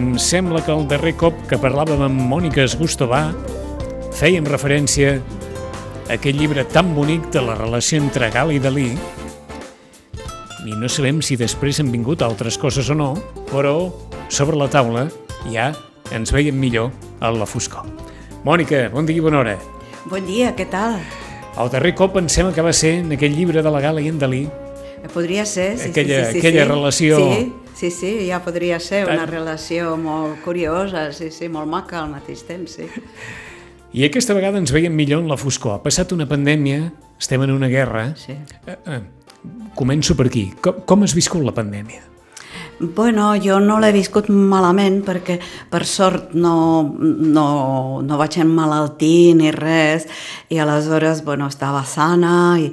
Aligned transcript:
Em 0.00 0.16
sembla 0.16 0.62
que 0.64 0.72
el 0.72 0.86
darrer 0.88 1.10
cop 1.20 1.34
que 1.44 1.58
parlàvem 1.60 2.00
amb 2.06 2.22
Mònica 2.24 2.62
Esgustovà 2.64 3.18
fèiem 4.16 4.46
referència 4.48 5.18
a 5.18 6.14
aquest 6.14 6.38
llibre 6.38 6.64
tan 6.72 6.94
bonic 6.96 7.26
de 7.34 7.42
la 7.44 7.52
relació 7.58 8.00
entre 8.00 8.30
Gal 8.32 8.54
i 8.54 8.62
Dalí 8.64 8.86
i 10.64 10.78
no 10.80 10.88
sabem 10.88 11.20
si 11.20 11.36
després 11.36 11.82
han 11.84 11.92
vingut 11.92 12.24
altres 12.24 12.56
coses 12.56 12.88
o 12.88 12.96
no, 12.96 13.10
però 13.52 13.90
sobre 14.32 14.56
la 14.56 14.70
taula 14.72 15.04
ja 15.52 15.68
ens 16.16 16.32
veiem 16.32 16.56
millor 16.56 16.94
a 17.20 17.28
la 17.36 17.44
foscor. 17.44 17.84
Mònica, 18.48 18.86
bon 18.94 19.04
dia 19.04 19.20
i 19.20 19.28
bona 19.28 19.44
hora. 19.44 19.56
Bon 20.08 20.24
dia, 20.24 20.54
què 20.56 20.64
tal? 20.72 20.96
El 21.60 21.76
darrer 21.76 21.92
cop 21.98 22.16
em 22.16 22.32
sembla 22.32 22.56
que 22.56 22.64
va 22.64 22.72
ser 22.72 23.02
en 23.02 23.18
aquell 23.18 23.36
llibre 23.36 23.60
de 23.60 23.76
la 23.76 23.84
Gala 23.84 24.00
i 24.00 24.08
en 24.08 24.16
Dalí. 24.22 24.46
Podria 25.12 25.44
ser, 25.44 25.74
sí, 25.76 25.92
aquella, 25.92 26.24
sí, 26.24 26.38
sí, 26.38 26.38
aquella 26.40 26.64
sí. 26.64 26.72
relació 26.72 27.26
sí 27.26 27.42
Sí, 27.80 27.88
sí, 27.90 28.26
ja 28.28 28.42
podria 28.44 28.76
ser 28.76 29.06
una 29.08 29.24
relació 29.24 29.94
molt 29.96 30.42
curiosa, 30.44 31.06
sí, 31.16 31.30
sí, 31.32 31.46
molt 31.48 31.64
maca 31.64 32.02
al 32.02 32.10
mateix 32.12 32.42
temps, 32.44 32.74
sí. 32.76 32.84
I 33.96 34.04
aquesta 34.04 34.36
vegada 34.36 34.60
ens 34.60 34.68
veiem 34.74 34.92
millor 34.92 35.22
en 35.24 35.30
la 35.30 35.38
foscor. 35.40 35.78
Ha 35.78 35.80
passat 35.80 36.12
una 36.12 36.26
pandèmia, 36.28 36.90
estem 37.16 37.40
en 37.46 37.54
una 37.54 37.70
guerra. 37.72 38.10
Sí. 38.20 38.36
Eh, 38.68 38.76
eh, 38.76 39.00
començo 39.80 40.12
per 40.18 40.28
aquí. 40.28 40.50
Com, 40.60 40.84
com 40.84 41.06
has 41.08 41.16
viscut 41.16 41.40
la 41.40 41.56
pandèmia? 41.56 42.04
Bueno, 42.80 43.34
jo 43.36 43.58
no 43.60 43.76
l'he 43.80 43.92
viscut 43.92 44.30
malament 44.32 45.02
perquè 45.04 45.36
per 45.68 45.84
sort 45.84 46.32
no, 46.32 46.54
no, 46.96 47.46
no 48.00 48.16
vaig 48.20 48.38
emmalaltir 48.40 49.34
ni 49.36 49.52
res 49.52 50.06
i 50.48 50.58
aleshores 50.58 51.20
bueno, 51.26 51.50
estava 51.52 51.84
sana 51.84 52.34
i 52.58 52.70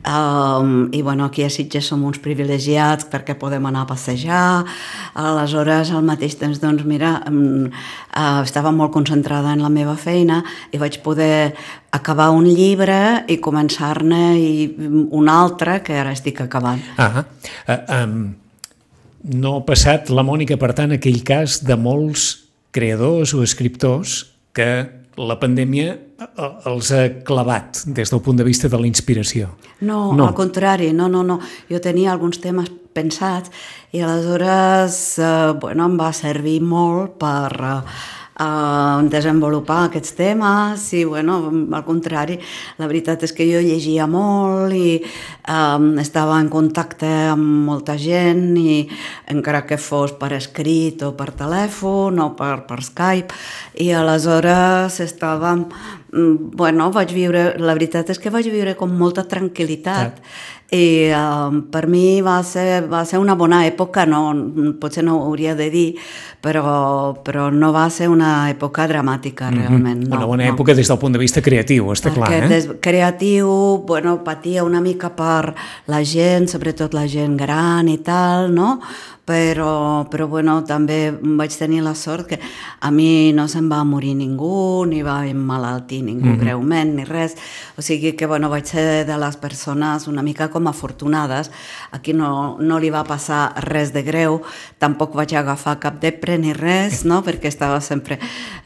Um, 0.00 0.88
I 0.92 1.02
bueno, 1.02 1.26
aquí 1.26 1.42
a 1.44 1.50
Sitges 1.50 1.84
som 1.84 2.06
uns 2.08 2.16
privilegiats 2.24 3.04
perquè 3.04 3.34
podem 3.36 3.66
anar 3.68 3.82
a 3.84 3.88
passejar. 3.90 4.64
Aleshores, 5.12 5.90
al 5.92 6.06
mateix 6.08 6.38
temps, 6.40 6.56
doncs 6.62 6.86
mira, 6.88 7.18
um, 7.28 7.68
uh, 7.68 8.40
estava 8.40 8.72
molt 8.72 8.94
concentrada 8.96 9.52
en 9.52 9.60
la 9.60 9.68
meva 9.68 9.98
feina 10.00 10.40
i 10.72 10.80
vaig 10.80 11.02
poder 11.04 11.52
acabar 11.92 12.30
un 12.32 12.48
llibre 12.48 13.26
i 13.28 13.36
començar-ne 13.44 14.24
un 15.12 15.28
altre 15.28 15.82
que 15.84 16.00
ara 16.00 16.16
estic 16.16 16.40
acabant. 16.40 16.80
Ah, 16.96 17.26
uh, 17.68 17.80
um, 18.00 18.22
no 19.24 19.56
ha 19.58 19.64
passat 19.66 20.10
la 20.14 20.24
Mònica, 20.26 20.56
per 20.60 20.72
tant, 20.76 20.94
aquell 20.96 21.20
cas 21.26 21.60
de 21.66 21.76
molts 21.76 22.30
creadors 22.74 23.34
o 23.34 23.42
escriptors 23.44 24.22
que 24.56 24.70
la 25.20 25.36
pandèmia 25.40 25.92
eh, 25.92 26.50
els 26.70 26.92
ha 26.94 27.02
clavat 27.26 27.82
des 27.86 28.12
del 28.12 28.22
punt 28.24 28.38
de 28.40 28.46
vista 28.46 28.70
de 28.70 28.80
la 28.80 28.88
inspiració. 28.88 29.50
No, 29.80 30.12
no, 30.14 30.28
al 30.28 30.36
contrari, 30.38 30.92
no, 30.96 31.08
no, 31.12 31.24
no. 31.26 31.40
Jo 31.70 31.80
tenia 31.82 32.12
alguns 32.12 32.40
temes 32.40 32.70
pensats 32.94 33.52
i 33.92 34.00
aleshores, 34.02 35.18
eh, 35.18 35.52
bueno, 35.60 35.90
em 35.90 36.00
va 36.00 36.12
servir 36.16 36.60
molt 36.62 37.18
per... 37.20 37.50
Eh, 37.60 38.08
a 38.40 39.02
desenvolupar 39.12 39.84
aquests 39.86 40.14
temes 40.16 40.86
i, 40.96 41.04
bueno, 41.04 41.36
al 41.76 41.84
contrari, 41.84 42.38
la 42.80 42.88
veritat 42.88 43.26
és 43.26 43.34
que 43.36 43.44
jo 43.44 43.60
llegia 43.60 44.06
molt 44.08 44.72
i 44.76 44.96
um, 45.00 45.92
estava 46.00 46.38
en 46.40 46.48
contacte 46.52 47.10
amb 47.34 47.68
molta 47.68 47.98
gent 48.00 48.56
i 48.56 48.80
encara 49.34 49.66
que 49.68 49.76
fos 49.76 50.16
per 50.16 50.32
escrit 50.38 51.04
o 51.04 51.12
per 51.18 51.30
telèfon 51.36 52.22
o 52.24 52.30
per, 52.38 52.62
per 52.68 52.80
Skype 52.86 53.36
i 53.84 53.90
aleshores 53.92 55.02
estàvem 55.04 55.66
bueno, 56.10 56.90
vaig 56.90 57.12
viure, 57.14 57.54
la 57.58 57.74
veritat 57.78 58.10
és 58.10 58.18
que 58.18 58.32
vaig 58.34 58.50
viure 58.50 58.74
com 58.78 58.90
molta 58.90 59.26
tranquil·litat 59.30 60.18
sí 60.18 60.58
i 60.70 61.10
uh, 61.10 61.50
per 61.70 61.88
mi 61.90 62.20
va 62.22 62.36
ser, 62.46 62.84
va 62.86 63.02
ser 63.04 63.18
una 63.18 63.34
bona 63.34 63.64
època, 63.66 64.04
no, 64.06 64.20
potser 64.78 65.02
no 65.02 65.16
ho 65.18 65.24
hauria 65.26 65.56
de 65.58 65.66
dir, 65.70 65.86
però, 66.40 67.10
però 67.26 67.48
no 67.50 67.72
va 67.74 67.88
ser 67.90 68.06
una 68.10 68.46
època 68.52 68.86
dramàtica, 68.86 69.50
realment. 69.50 69.98
Mm 69.98 70.06
-hmm. 70.06 70.08
No, 70.08 70.16
una 70.16 70.26
bona 70.26 70.44
no. 70.44 70.54
època 70.54 70.74
des 70.74 70.86
del 70.86 70.98
punt 70.98 71.12
de 71.12 71.18
vista 71.18 71.42
creatiu, 71.42 71.90
està 71.90 72.10
Perquè 72.10 72.14
clar, 72.14 72.32
eh? 72.44 72.48
Des, 72.48 72.68
creatiu, 72.80 73.82
bueno, 73.86 74.22
patia 74.22 74.62
una 74.64 74.80
mica 74.80 75.10
per 75.10 75.54
la 75.86 76.04
gent, 76.04 76.46
sobretot 76.46 76.94
la 76.94 77.06
gent 77.06 77.36
gran 77.36 77.88
i 77.88 77.98
tal, 77.98 78.54
no? 78.54 78.80
Però, 79.30 80.08
però 80.10 80.26
bueno, 80.26 80.56
també 80.66 81.12
vaig 81.14 81.54
tenir 81.54 81.84
la 81.84 81.92
sort 81.94 82.26
que 82.32 82.38
a 82.82 82.90
mi 82.90 83.30
no 83.36 83.44
se'n 83.48 83.68
va 83.70 83.78
morir 83.86 84.16
ningú, 84.18 84.82
ni 84.90 85.04
va 85.06 85.20
emmalaltir 85.28 86.02
ningú 86.02 86.26
mm 86.26 86.32
-hmm. 86.32 86.40
greument, 86.40 86.94
ni 86.96 87.04
res. 87.04 87.36
O 87.78 87.82
sigui 87.82 88.16
que 88.16 88.26
bueno, 88.26 88.48
vaig 88.48 88.66
ser 88.66 89.06
de 89.06 89.16
les 89.16 89.36
persones 89.36 90.08
una 90.08 90.22
mica 90.22 90.48
com 90.50 90.66
afortunades. 90.66 91.50
Aquí 91.92 92.12
no, 92.12 92.56
no 92.58 92.78
li 92.78 92.90
va 92.90 93.04
passar 93.04 93.54
res 93.56 93.92
de 93.92 94.02
greu, 94.02 94.42
tampoc 94.78 95.14
vaig 95.14 95.34
agafar 95.34 95.78
cap 95.78 96.00
depre 96.00 96.38
ni 96.38 96.52
res, 96.52 97.04
no? 97.04 97.22
perquè 97.22 97.46
estava 97.46 97.80
sempre, 97.80 98.18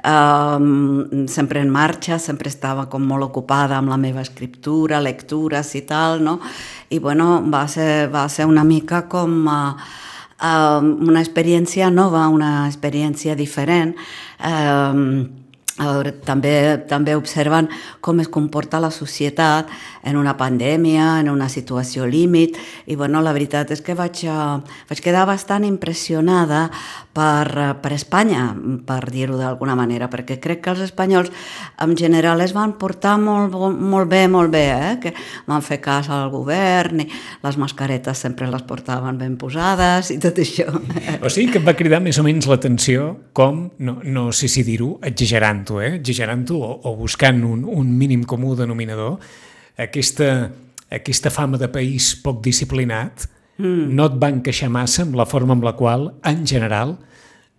um, 0.05 1.27
sempre 1.27 1.61
en 1.61 1.69
marxa, 1.71 2.19
sempre 2.19 2.49
estava 2.49 2.87
com 2.87 3.03
molt 3.03 3.25
ocupada 3.25 3.77
amb 3.77 3.89
la 3.89 3.97
meva 3.97 4.21
escriptura, 4.21 5.01
lectures 5.01 5.75
i 5.75 5.83
tal, 5.83 6.23
no? 6.23 6.41
I 6.89 6.99
bueno, 6.99 7.43
va 7.53 7.69
ser, 7.69 8.09
va 8.09 8.29
ser 8.29 8.47
una 8.47 8.65
mica 8.65 9.03
com... 9.09 9.47
Uh, 9.47 10.05
una 10.45 11.23
experiència 11.23 11.91
nova, 11.91 12.27
una 12.29 12.67
experiència 12.69 13.37
diferent. 13.39 13.95
Eh, 14.41 15.44
veure, 15.79 16.13
també, 16.23 16.55
també 16.89 17.17
observen 17.19 17.69
com 18.05 18.21
es 18.23 18.29
comporta 18.31 18.79
la 18.83 18.93
societat 18.95 19.71
en 20.07 20.17
una 20.17 20.37
pandèmia, 20.39 21.19
en 21.21 21.31
una 21.33 21.49
situació 21.49 22.07
límit, 22.07 22.59
i 22.87 22.95
bueno, 22.95 23.23
la 23.25 23.33
veritat 23.35 23.73
és 23.75 23.83
que 23.83 23.97
vaig, 23.99 24.23
uh, 24.31 24.61
vaig 24.89 25.03
quedar 25.03 25.25
bastant 25.27 25.65
impressionada 25.67 26.69
per, 27.15 27.75
per 27.83 27.93
Espanya, 27.95 28.53
per 28.87 29.01
dir-ho 29.11 29.39
d'alguna 29.39 29.75
manera, 29.79 30.09
perquè 30.11 30.39
crec 30.43 30.63
que 30.65 30.73
els 30.75 30.85
espanyols 30.87 31.33
en 31.83 31.97
general 31.99 32.43
es 32.45 32.55
van 32.55 32.77
portar 32.79 33.17
molt, 33.19 33.55
molt 33.55 34.11
bé, 34.11 34.25
molt 34.31 34.53
bé, 34.55 34.65
eh? 34.75 34.95
que 35.03 35.15
van 35.51 35.63
fer 35.65 35.81
cas 35.83 36.11
al 36.13 36.31
govern, 36.31 37.03
i 37.03 37.09
les 37.45 37.59
mascaretes 37.59 38.23
sempre 38.27 38.51
les 38.51 38.63
portaven 38.67 39.19
ben 39.19 39.37
posades 39.41 40.11
i 40.15 40.21
tot 40.23 40.39
això. 40.43 40.71
O 41.25 41.31
sigui 41.31 41.51
que 41.53 41.63
em 41.63 41.67
va 41.67 41.77
cridar 41.79 42.03
més 42.05 42.19
o 42.21 42.27
menys 42.27 42.47
l'atenció 42.51 43.15
com, 43.35 43.69
no, 43.79 43.99
no 44.05 44.31
sé 44.35 44.51
si 44.51 44.63
dir-ho, 44.67 44.95
exagerant-ho, 45.65 45.81
eh? 45.81 45.97
exagerant-ho 46.01 46.59
o, 46.61 46.81
o 46.91 46.97
buscant 46.97 47.43
un, 47.45 47.65
un 47.65 47.97
mínim 47.99 48.25
comú 48.25 48.55
denominador, 48.55 49.19
aquesta, 49.79 50.51
aquesta 50.91 51.31
fama 51.31 51.59
de 51.59 51.69
país 51.69 52.15
poc 52.23 52.43
disciplinat 52.45 53.27
mm. 53.59 53.91
no 53.95 54.07
et 54.07 54.19
va 54.21 54.31
encaixar 54.31 54.71
massa 54.71 55.03
amb 55.05 55.17
la 55.17 55.27
forma 55.27 55.55
amb 55.55 55.65
la 55.65 55.75
qual, 55.75 56.13
en 56.25 56.45
general, 56.47 56.99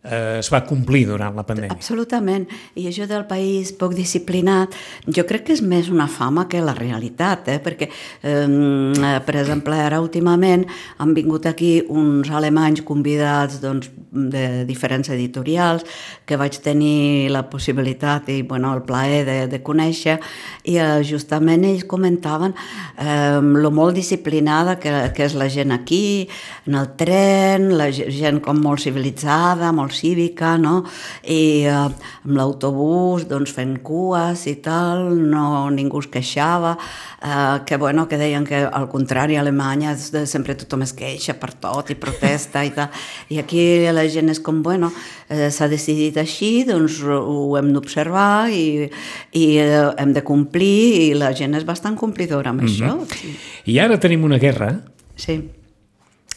eh, 0.06 0.40
es 0.40 0.50
va 0.54 0.64
complir 0.68 1.06
durant 1.10 1.36
la 1.36 1.46
pandèmia. 1.48 1.76
Absolutament. 1.76 2.48
I 2.76 2.88
això 2.90 3.08
del 3.10 3.26
país 3.30 3.74
poc 3.76 3.96
disciplinat, 3.98 4.76
jo 5.08 5.26
crec 5.28 5.48
que 5.50 5.56
és 5.58 5.64
més 5.66 5.90
una 5.90 6.08
fama 6.12 6.48
que 6.52 6.62
la 6.64 6.76
realitat, 6.78 7.50
eh? 7.54 7.60
perquè, 7.64 7.90
eh, 8.24 9.20
per 9.26 9.36
exemple, 9.36 9.78
ara 9.82 10.02
últimament 10.04 10.66
han 10.98 11.14
vingut 11.18 11.46
aquí 11.50 11.80
uns 11.90 12.30
alemanys 12.32 12.84
convidats 12.86 13.62
doncs, 13.64 13.90
de 14.16 14.64
diferents 14.66 15.10
editorials 15.12 15.84
que 16.26 16.38
vaig 16.40 16.56
tenir 16.64 17.30
la 17.34 17.44
possibilitat 17.52 18.30
i 18.32 18.42
bueno, 18.48 18.72
el 18.74 18.86
plaer 18.88 19.26
de, 19.28 19.38
de 19.52 19.60
conèixer 19.60 20.16
i 20.64 20.78
eh, 20.80 21.02
justament 21.04 21.66
ells 21.68 21.84
comentaven 21.90 22.56
eh, 22.56 23.42
lo 23.42 23.72
molt 23.76 23.98
disciplinada 23.98 24.78
que, 24.80 24.94
que 25.16 25.28
és 25.28 25.36
la 25.36 25.50
gent 25.52 25.74
aquí, 25.76 26.30
en 26.70 26.80
el 26.80 26.94
tren, 27.00 27.70
la 27.78 27.90
gent 27.92 28.40
com 28.46 28.62
molt 28.64 28.86
civilitzada, 28.86 29.74
molt 29.76 29.95
cívica, 30.00 30.56
no? 30.58 30.84
I 31.24 31.66
eh, 31.66 31.76
amb 31.76 32.36
l'autobús, 32.38 33.28
doncs, 33.28 33.52
fent 33.56 33.80
cues 33.84 34.48
i 34.48 34.56
tal, 34.64 35.10
no, 35.20 35.68
ningú 35.76 36.00
es 36.04 36.08
queixava, 36.08 36.78
eh, 37.22 37.60
que, 37.66 37.78
bueno, 37.78 38.08
que 38.08 38.18
deien 38.22 38.46
que 38.48 38.64
al 38.64 38.88
contrari 38.90 39.36
a 39.36 39.44
Alemanya 39.44 39.96
sempre 39.98 40.56
tothom 40.56 40.86
es 40.86 40.96
queixa 40.96 41.36
per 41.40 41.54
tot 41.60 41.92
i 41.92 42.00
protesta 42.00 42.64
i 42.64 42.72
tal, 42.76 42.90
i 43.30 43.40
aquí 43.42 43.66
la 43.92 44.06
la 44.06 44.12
gent 44.14 44.32
és 44.32 44.40
com, 44.44 44.62
bueno, 44.64 44.92
eh, 45.30 45.50
s'ha 45.54 45.68
decidit 45.72 46.18
així, 46.22 46.52
doncs 46.68 47.02
ho 47.06 47.56
hem 47.60 47.72
d'observar 47.76 48.52
i, 48.54 48.88
i 49.34 49.46
eh, 49.62 49.84
hem 50.02 50.14
de 50.16 50.24
complir 50.26 51.10
i 51.10 51.12
la 51.18 51.34
gent 51.38 51.58
és 51.58 51.68
bastant 51.68 51.98
complidora 51.98 52.54
amb 52.54 52.62
mm 52.62 52.68
-hmm. 52.68 52.88
això. 52.88 53.20
Sí. 53.22 53.36
I 53.74 53.80
ara 53.80 54.00
tenim 54.00 54.24
una 54.24 54.38
guerra. 54.38 54.82
Sí, 55.16 55.42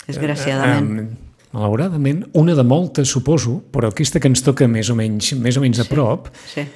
desgraciadament. 0.07 0.99
Eh, 0.99 1.03
eh, 1.03 1.28
malauradament, 1.53 2.25
una 2.39 2.57
de 2.57 2.65
moltes, 2.67 3.11
suposo, 3.13 3.59
però 3.73 3.93
aquesta 3.93 4.21
que 4.21 4.31
ens 4.31 4.45
toca 4.45 4.69
més 4.69 4.91
o 4.93 4.97
menys, 4.99 5.33
més 5.41 5.57
o 5.57 5.63
menys 5.65 5.83
a 5.85 5.87
prop, 5.89 6.29
sí. 6.53 6.67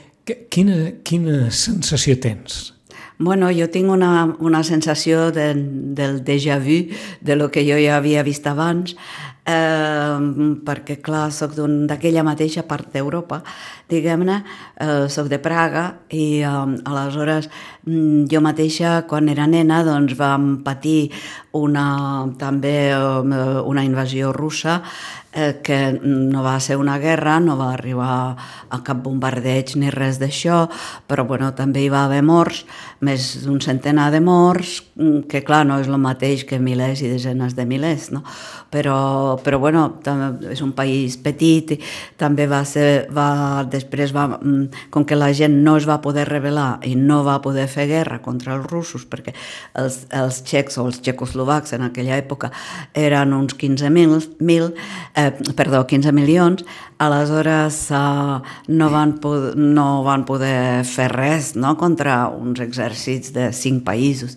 quina, 0.53 0.79
quina 1.05 1.51
sensació 1.51 2.19
tens? 2.23 2.73
Bueno, 3.23 3.53
jo 3.55 3.69
tinc 3.71 3.93
una, 3.93 4.25
una 4.43 4.63
sensació 4.67 5.29
de, 5.35 5.53
del 5.95 6.23
déjà 6.27 6.59
vu, 6.59 6.89
de 7.21 7.37
lo 7.37 7.51
que 7.55 7.63
jo 7.69 7.77
ja 7.79 8.01
havia 8.01 8.25
vist 8.27 8.49
abans, 8.51 8.97
eh, 9.47 10.19
perquè, 10.65 10.99
clar, 11.03 11.31
sóc 11.35 11.57
d'aquella 11.89 12.25
mateixa 12.27 12.65
part 12.69 12.93
d'Europa, 12.95 13.43
diguem-ne, 13.91 14.43
eh, 14.81 15.09
sóc 15.09 15.29
de 15.29 15.39
Praga 15.43 15.87
i 16.11 16.43
eh, 16.43 16.53
aleshores 16.89 17.49
mm, 17.87 18.29
jo 18.31 18.43
mateixa, 18.45 19.03
quan 19.09 19.29
era 19.29 19.47
nena, 19.47 19.83
doncs 19.87 20.15
vam 20.19 20.63
patir 20.65 21.11
una, 21.53 22.29
també 22.39 22.95
una 22.97 23.85
invasió 23.85 24.33
russa 24.33 24.81
eh, 25.33 25.61
que 25.63 25.99
no 26.03 26.43
va 26.43 26.59
ser 26.61 26.77
una 26.77 26.99
guerra, 26.99 27.41
no 27.41 27.57
va 27.57 27.73
arribar 27.73 28.37
a 28.69 28.81
cap 28.85 29.03
bombardeig 29.05 29.75
ni 29.81 29.91
res 29.91 30.21
d'això, 30.21 30.67
però 31.09 31.25
bueno, 31.27 31.53
també 31.57 31.85
hi 31.85 31.91
va 31.93 32.05
haver 32.07 32.23
morts, 32.25 32.65
més 33.01 33.33
d'un 33.45 33.61
centenar 33.61 34.11
de 34.13 34.21
morts, 34.21 34.83
mm, 34.97 35.27
que 35.29 35.43
clar, 35.43 35.65
no 35.67 35.81
és 35.81 35.89
el 35.89 35.99
mateix 35.99 36.45
que 36.45 36.61
milers 36.61 37.03
i 37.03 37.11
desenes 37.11 37.57
de 37.57 37.67
milers, 37.67 38.11
no? 38.13 38.23
Però, 38.71 39.32
però 39.41 39.59
bueno, 39.63 39.85
també 40.05 40.53
és 40.53 40.63
un 40.65 40.73
país 40.77 41.17
petit, 41.23 41.75
també 42.21 42.47
va 42.51 42.63
ser, 42.69 43.07
va, 43.15 43.65
després 43.69 44.13
va, 44.15 44.27
mm, 44.37 44.89
com 44.91 45.07
que 45.09 45.17
la 45.17 45.33
gent 45.33 45.61
no 45.65 45.77
es 45.81 45.89
va 45.89 46.01
poder 46.05 46.27
rebel·lar 46.29 46.83
i 46.89 46.95
no 46.97 47.23
va 47.25 47.41
poder 47.43 47.69
fer 47.69 47.89
guerra 47.91 48.21
contra 48.23 48.57
els 48.57 48.69
russos, 48.71 49.07
perquè 49.09 49.35
els, 49.79 50.03
els 50.11 50.43
txecs 50.47 50.79
o 50.79 50.87
els 50.87 51.01
txecoslovacs 51.03 51.77
en 51.79 51.89
aquella 51.89 52.19
època 52.21 52.53
eren 52.95 53.33
uns 53.33 53.57
15.000, 53.59 54.73
eh, 55.15 55.27
eh, 55.27 55.31
perdó, 55.57 55.87
15 55.87 56.13
milions, 56.13 56.65
aleshores 57.03 57.91
eh, 57.91 58.41
no, 58.69 58.91
van 58.91 59.17
no 59.57 59.89
van 60.07 60.25
poder 60.29 60.85
fer 60.87 61.09
res 61.13 61.55
no? 61.57 61.77
contra 61.79 62.29
uns 62.29 62.61
exèrcits 62.63 63.33
de 63.35 63.51
cinc 63.57 63.85
països. 63.87 64.37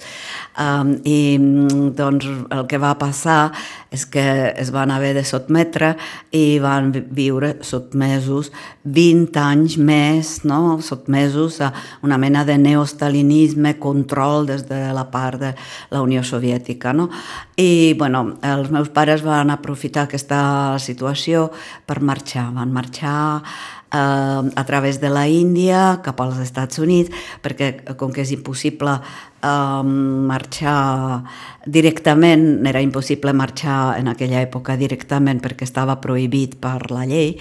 Um, 0.55 0.93
I 1.03 1.35
doncs 1.97 2.27
el 2.55 2.63
que 2.71 2.79
va 2.79 2.93
passar 2.95 3.51
és 3.91 4.05
que 4.07 4.23
es 4.55 4.71
van 4.85 4.93
haver 4.93 5.15
de 5.17 5.23
sotmetre 5.25 5.95
i 6.35 6.59
van 6.61 6.91
viure 6.93 7.55
sotmesos 7.65 8.51
20 8.85 9.39
anys 9.41 9.77
més, 9.81 10.35
no? 10.45 10.77
sotmesos 10.85 11.57
a 11.65 11.71
una 12.05 12.19
mena 12.21 12.45
de 12.45 12.59
neostalinisme, 12.61 13.79
control 13.81 14.45
des 14.51 14.67
de 14.69 14.81
la 14.93 15.07
part 15.09 15.41
de 15.41 15.53
la 15.89 16.03
Unió 16.05 16.21
Soviètica. 16.23 16.93
No? 16.93 17.09
I 17.57 17.95
bueno, 17.97 18.37
els 18.45 18.69
meus 18.69 18.91
pares 18.93 19.25
van 19.25 19.49
aprofitar 19.49 20.05
aquesta 20.05 20.77
situació 20.79 21.49
per 21.85 22.01
marxar 22.05 22.51
van 22.53 22.73
marxar 22.73 23.41
eh, 23.91 23.97
a 23.97 24.65
través 24.65 25.01
de 25.01 25.09
la 25.09 25.27
Índia 25.27 26.01
cap 26.05 26.21
als 26.21 26.37
Estats 26.43 26.77
Units, 26.79 27.09
perquè 27.41 27.95
com 27.97 28.13
que 28.13 28.21
és 28.21 28.35
impossible 28.35 28.99
marxar 29.85 31.23
directament, 31.65 32.65
era 32.67 32.81
impossible 32.81 33.33
marxar 33.33 33.97
en 33.99 34.07
aquella 34.07 34.41
època 34.45 34.75
directament 34.77 35.41
perquè 35.41 35.65
estava 35.65 35.97
prohibit 36.01 36.59
per 36.61 36.91
la 36.93 37.05
llei, 37.09 37.33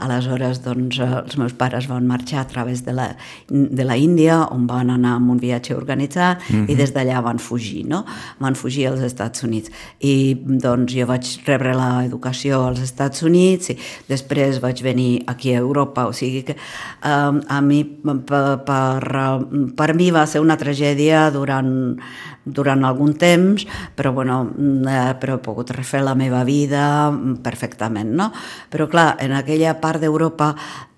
aleshores 0.00 0.62
doncs, 0.64 0.98
eh, 0.98 1.08
els 1.20 1.36
meus 1.36 1.52
pares 1.56 1.88
van 1.90 2.06
marxar 2.08 2.40
a 2.40 2.48
través 2.48 2.84
de 2.86 2.94
la, 2.96 3.10
de 3.48 3.84
la 3.84 3.96
Índia, 4.00 4.46
on 4.50 4.66
van 4.66 4.90
anar 4.90 5.16
amb 5.16 5.30
un 5.34 5.40
viatge 5.40 5.76
organitzat, 5.76 6.40
mm 6.40 6.56
-hmm. 6.56 6.68
i 6.70 6.72
mhm. 6.72 6.78
des 6.78 6.94
d'allà 6.94 7.22
van 7.22 7.38
fugir, 7.38 7.86
no? 7.86 8.04
Van 8.38 8.54
fugir 8.54 8.88
als 8.88 9.00
Estats 9.00 9.42
Units. 9.42 9.70
I 10.00 10.36
doncs 10.44 10.92
jo 10.92 11.06
vaig 11.06 11.24
rebre 11.46 11.74
l'educació 11.74 12.66
als 12.66 12.80
Estats 12.80 13.22
Units 13.22 13.70
i 13.70 13.78
després 14.08 14.60
vaig 14.60 14.82
venir 14.82 15.22
aquí 15.26 15.52
a 15.52 15.58
Europa, 15.58 16.06
o 16.06 16.12
sigui 16.12 16.42
que 16.42 16.56
eh, 17.04 17.40
a 17.48 17.60
mi, 17.60 17.84
per, 17.84 18.62
per, 18.64 19.38
per 19.76 19.94
mi 19.94 20.10
va 20.10 20.26
ser 20.26 20.40
una 20.40 20.56
tragèdia 20.56 21.30
durant 21.30 21.45
durant 21.46 22.84
algun 22.84 23.14
temps, 23.18 23.66
però, 23.96 24.12
bueno, 24.12 24.40
eh, 24.86 25.14
però 25.20 25.36
he 25.36 25.42
pogut 25.42 25.72
refer 25.74 26.02
la 26.06 26.14
meva 26.18 26.44
vida 26.44 27.10
perfectament, 27.42 28.12
no? 28.18 28.30
Però 28.70 28.86
clar, 28.90 29.16
en 29.22 29.34
aquella 29.38 29.76
part 29.82 30.02
d'Europa 30.02 30.52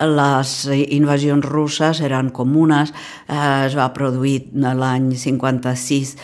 les 0.04 0.54
invasions 0.88 1.44
russes 1.44 2.02
eren 2.04 2.30
comunes, 2.34 2.92
eh, 3.28 3.66
es 3.66 3.76
va 3.78 3.92
produir 3.96 4.48
l'any 4.54 5.12
56 5.16 6.16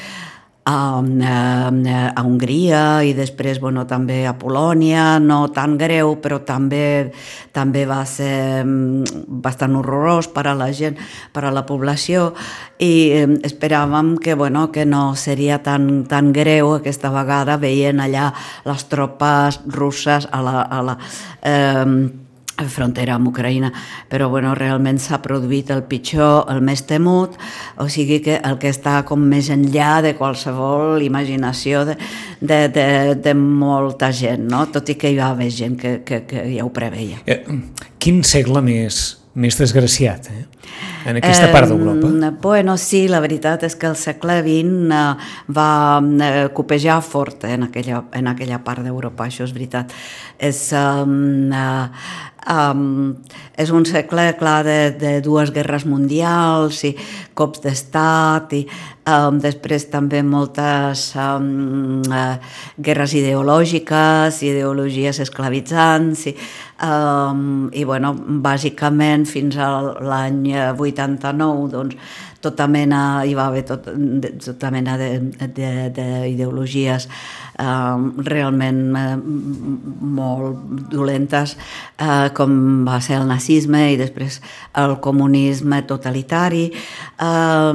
a, 0.64 1.00
a, 1.05 2.12
a 2.16 2.22
Hongria 2.25 3.05
i 3.05 3.12
després 3.16 3.61
bueno, 3.61 3.84
també 3.87 4.22
a 4.26 4.34
Polònia, 4.40 5.19
no 5.20 5.43
tan 5.52 5.76
greu, 5.81 6.16
però 6.25 6.40
també, 6.46 7.12
també 7.52 7.84
va 7.88 8.00
ser 8.08 8.64
mm, 8.64 9.26
bastant 9.44 9.76
horrorós 9.76 10.31
per 10.32 10.46
a 10.49 10.56
la 10.56 10.70
gent, 10.72 10.96
per 11.32 11.44
a 11.44 11.52
la 11.52 11.66
població. 11.69 12.32
I 12.81 13.25
esperàvem 13.44 14.16
que, 14.19 14.34
bueno, 14.34 14.70
que 14.72 14.88
no 14.88 15.14
seria 15.20 15.61
tan, 15.62 16.05
tan 16.08 16.32
greu 16.32 16.75
aquesta 16.78 17.12
vegada 17.12 17.61
veient 17.61 18.00
allà 18.00 18.31
les 18.64 18.88
tropes 18.88 19.61
russes 19.69 20.28
a 20.32 20.43
la, 20.43 20.61
a 20.64 20.82
la 20.82 20.99
eh, 21.44 22.24
frontera 22.70 23.16
amb 23.16 23.28
Ucraïna, 23.28 23.72
però 24.10 24.28
bueno, 24.30 24.54
realment 24.54 25.00
s'ha 25.02 25.20
produït 25.24 25.72
el 25.74 25.82
pitjor, 25.90 26.46
el 26.52 26.62
més 26.64 26.84
temut, 26.86 27.34
o 27.82 27.88
sigui 27.90 28.20
que 28.24 28.38
el 28.38 28.58
que 28.62 28.70
està 28.70 29.00
com 29.08 29.24
més 29.30 29.50
enllà 29.52 29.98
de 30.04 30.14
qualsevol 30.18 31.02
imaginació 31.02 31.84
de, 31.88 31.98
de, 32.40 32.60
de, 32.68 32.86
de 33.24 33.34
molta 33.34 34.12
gent, 34.14 34.46
no? 34.50 34.66
tot 34.72 34.94
i 34.94 34.98
que 35.00 35.10
hi 35.10 35.18
va 35.18 35.32
haver 35.34 35.50
gent 35.50 35.76
que, 35.80 35.98
que, 36.06 36.24
que 36.30 36.46
ja 36.54 36.64
ho 36.64 36.72
preveia. 36.74 37.20
Eh, 37.26 37.42
quin 37.98 38.22
segle 38.26 38.62
més, 38.64 39.04
més 39.34 39.58
desgraciat, 39.58 40.30
eh? 40.30 40.44
en 41.04 41.18
aquesta 41.20 41.50
part 41.52 41.68
d'Europa? 41.68 42.08
Eh, 42.08 42.30
bueno, 42.42 42.76
sí, 42.80 43.04
la 43.10 43.20
veritat 43.24 43.64
és 43.66 43.76
que 43.76 43.88
el 43.90 43.96
segle 44.00 44.38
XX 44.44 44.94
eh, 44.94 45.32
va 45.56 45.70
eh, 46.00 46.46
copejar 46.56 47.00
fort 47.04 47.44
en 47.48 47.66
aquella, 47.68 48.04
en 48.14 48.30
aquella 48.30 48.60
part 48.64 48.84
d'Europa, 48.84 49.28
això 49.28 49.46
és 49.46 49.54
veritat. 49.56 49.92
És, 50.38 50.66
eh, 50.72 51.04
Um, 52.44 53.14
és 53.57 53.71
un 53.73 53.87
segle, 53.88 54.35
clar, 54.37 54.59
de, 54.66 54.78
de 55.00 55.12
dues 55.25 55.49
guerres 55.54 55.87
mundials 55.88 56.83
i 56.85 56.90
cops 57.33 57.62
d'estat 57.64 58.52
i 58.59 58.61
um, 59.09 59.38
després 59.40 59.87
també 59.88 60.21
moltes 60.26 61.07
um, 61.16 62.02
uh, 62.04 62.37
guerres 62.76 63.14
ideològiques, 63.16 64.42
ideologies 64.45 65.23
esclavitzants 65.25 66.26
i, 66.28 66.35
um, 66.85 67.71
i 67.73 67.87
bueno, 67.88 68.12
bàsicament 68.45 69.25
fins 69.30 69.57
a 69.57 69.71
l'any 70.04 70.52
89 70.76 71.73
doncs, 71.73 71.97
tota 72.44 72.66
mena, 72.70 73.00
hi 73.24 73.34
va 73.36 73.46
haver 73.48 73.64
tot, 73.68 73.88
tota 74.44 74.70
mena 74.74 74.96
d'ideologies 75.00 77.08
eh, 77.08 77.96
realment 78.30 78.82
eh, 79.00 79.16
molt 80.20 80.54
dolentes, 80.92 81.56
eh, 81.98 82.28
com 82.36 82.50
va 82.88 82.98
ser 83.04 83.16
el 83.20 83.26
nazisme 83.30 83.82
i 83.94 84.00
després 84.00 84.32
el 84.84 84.92
comunisme 85.04 85.78
totalitari. 85.88 86.66
Eh, 86.70 87.72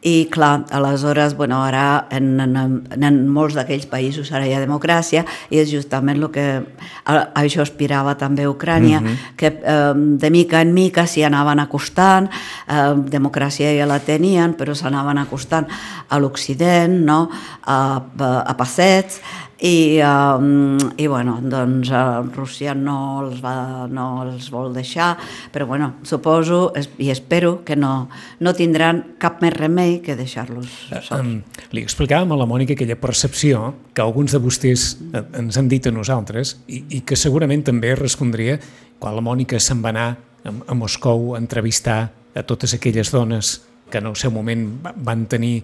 i 0.00 0.28
clar, 0.30 0.64
aleshores, 0.70 1.34
bueno, 1.36 1.64
ara 1.64 2.06
en, 2.10 2.38
en, 2.40 2.84
en 3.02 3.16
molts 3.34 3.56
d'aquells 3.58 3.88
països 3.90 4.30
ara 4.30 4.46
hi 4.46 4.52
ha 4.54 4.60
democràcia 4.62 5.24
i 5.50 5.58
és 5.58 5.72
justament 5.72 6.20
el 6.20 6.28
que 6.30 6.44
a, 6.54 7.14
a 7.16 7.42
això 7.42 7.64
aspirava 7.64 8.14
també 8.14 8.46
Ucrània, 8.46 9.00
mm 9.00 9.06
-hmm. 9.06 9.34
que 9.36 9.46
eh, 9.46 9.94
de 9.96 10.30
mica 10.30 10.60
en 10.60 10.72
mica 10.72 11.06
s'hi 11.06 11.24
anaven 11.24 11.58
acostant, 11.58 12.30
eh, 12.68 12.94
democràcia 13.10 13.74
ja 13.76 13.86
la 13.86 13.98
tenien, 13.98 14.54
però 14.54 14.74
s'anaven 14.74 15.18
acostant 15.18 15.66
a 16.08 16.18
l'Occident, 16.18 17.04
no? 17.04 17.28
a, 17.64 18.00
a, 18.18 18.40
a 18.46 18.54
passets, 18.56 19.20
i, 19.60 19.98
um, 20.02 20.78
i 20.96 21.06
bueno, 21.10 21.38
doncs 21.42 21.90
uh, 21.90 22.22
Rússia 22.34 22.74
no 22.78 23.24
els, 23.24 23.40
va, 23.42 23.86
no 23.90 24.22
els 24.22 24.50
vol 24.54 24.70
deixar, 24.74 25.16
però 25.52 25.66
bueno, 25.66 25.94
suposo 26.06 26.72
es, 26.78 26.88
i 27.02 27.10
espero 27.10 27.64
que 27.66 27.74
no, 27.76 28.08
no 28.38 28.54
tindran 28.54 29.16
cap 29.18 29.42
més 29.42 29.56
remei 29.56 29.98
que 30.04 30.14
deixar-los 30.18 30.68
eh, 30.92 31.02
sols. 31.02 31.10
Um, 31.18 31.64
li 31.74 31.82
explicàvem 31.82 32.30
a 32.34 32.38
la 32.38 32.46
Mònica 32.46 32.76
aquella 32.78 32.98
percepció 33.00 33.72
que 33.94 34.04
alguns 34.04 34.36
de 34.36 34.42
vostès 34.42 34.92
eh, 35.10 35.24
ens 35.42 35.58
han 35.58 35.70
dit 35.70 35.90
a 35.90 35.94
nosaltres 35.94 36.58
i, 36.68 36.84
i 37.00 37.02
que 37.02 37.18
segurament 37.18 37.66
també 37.66 37.96
respondria 37.98 38.60
quan 38.98 39.18
la 39.18 39.24
Mònica 39.26 39.58
se'n 39.58 39.82
va 39.82 39.90
anar 39.94 40.08
a, 40.14 40.54
a 40.54 40.78
Moscou 40.78 41.34
a 41.34 41.42
entrevistar 41.42 42.00
a 42.38 42.46
totes 42.46 42.78
aquelles 42.78 43.10
dones 43.10 43.58
que 43.90 43.98
en 43.98 44.06
el 44.06 44.16
seu 44.20 44.30
moment 44.30 44.68
van 45.02 45.26
tenir 45.26 45.62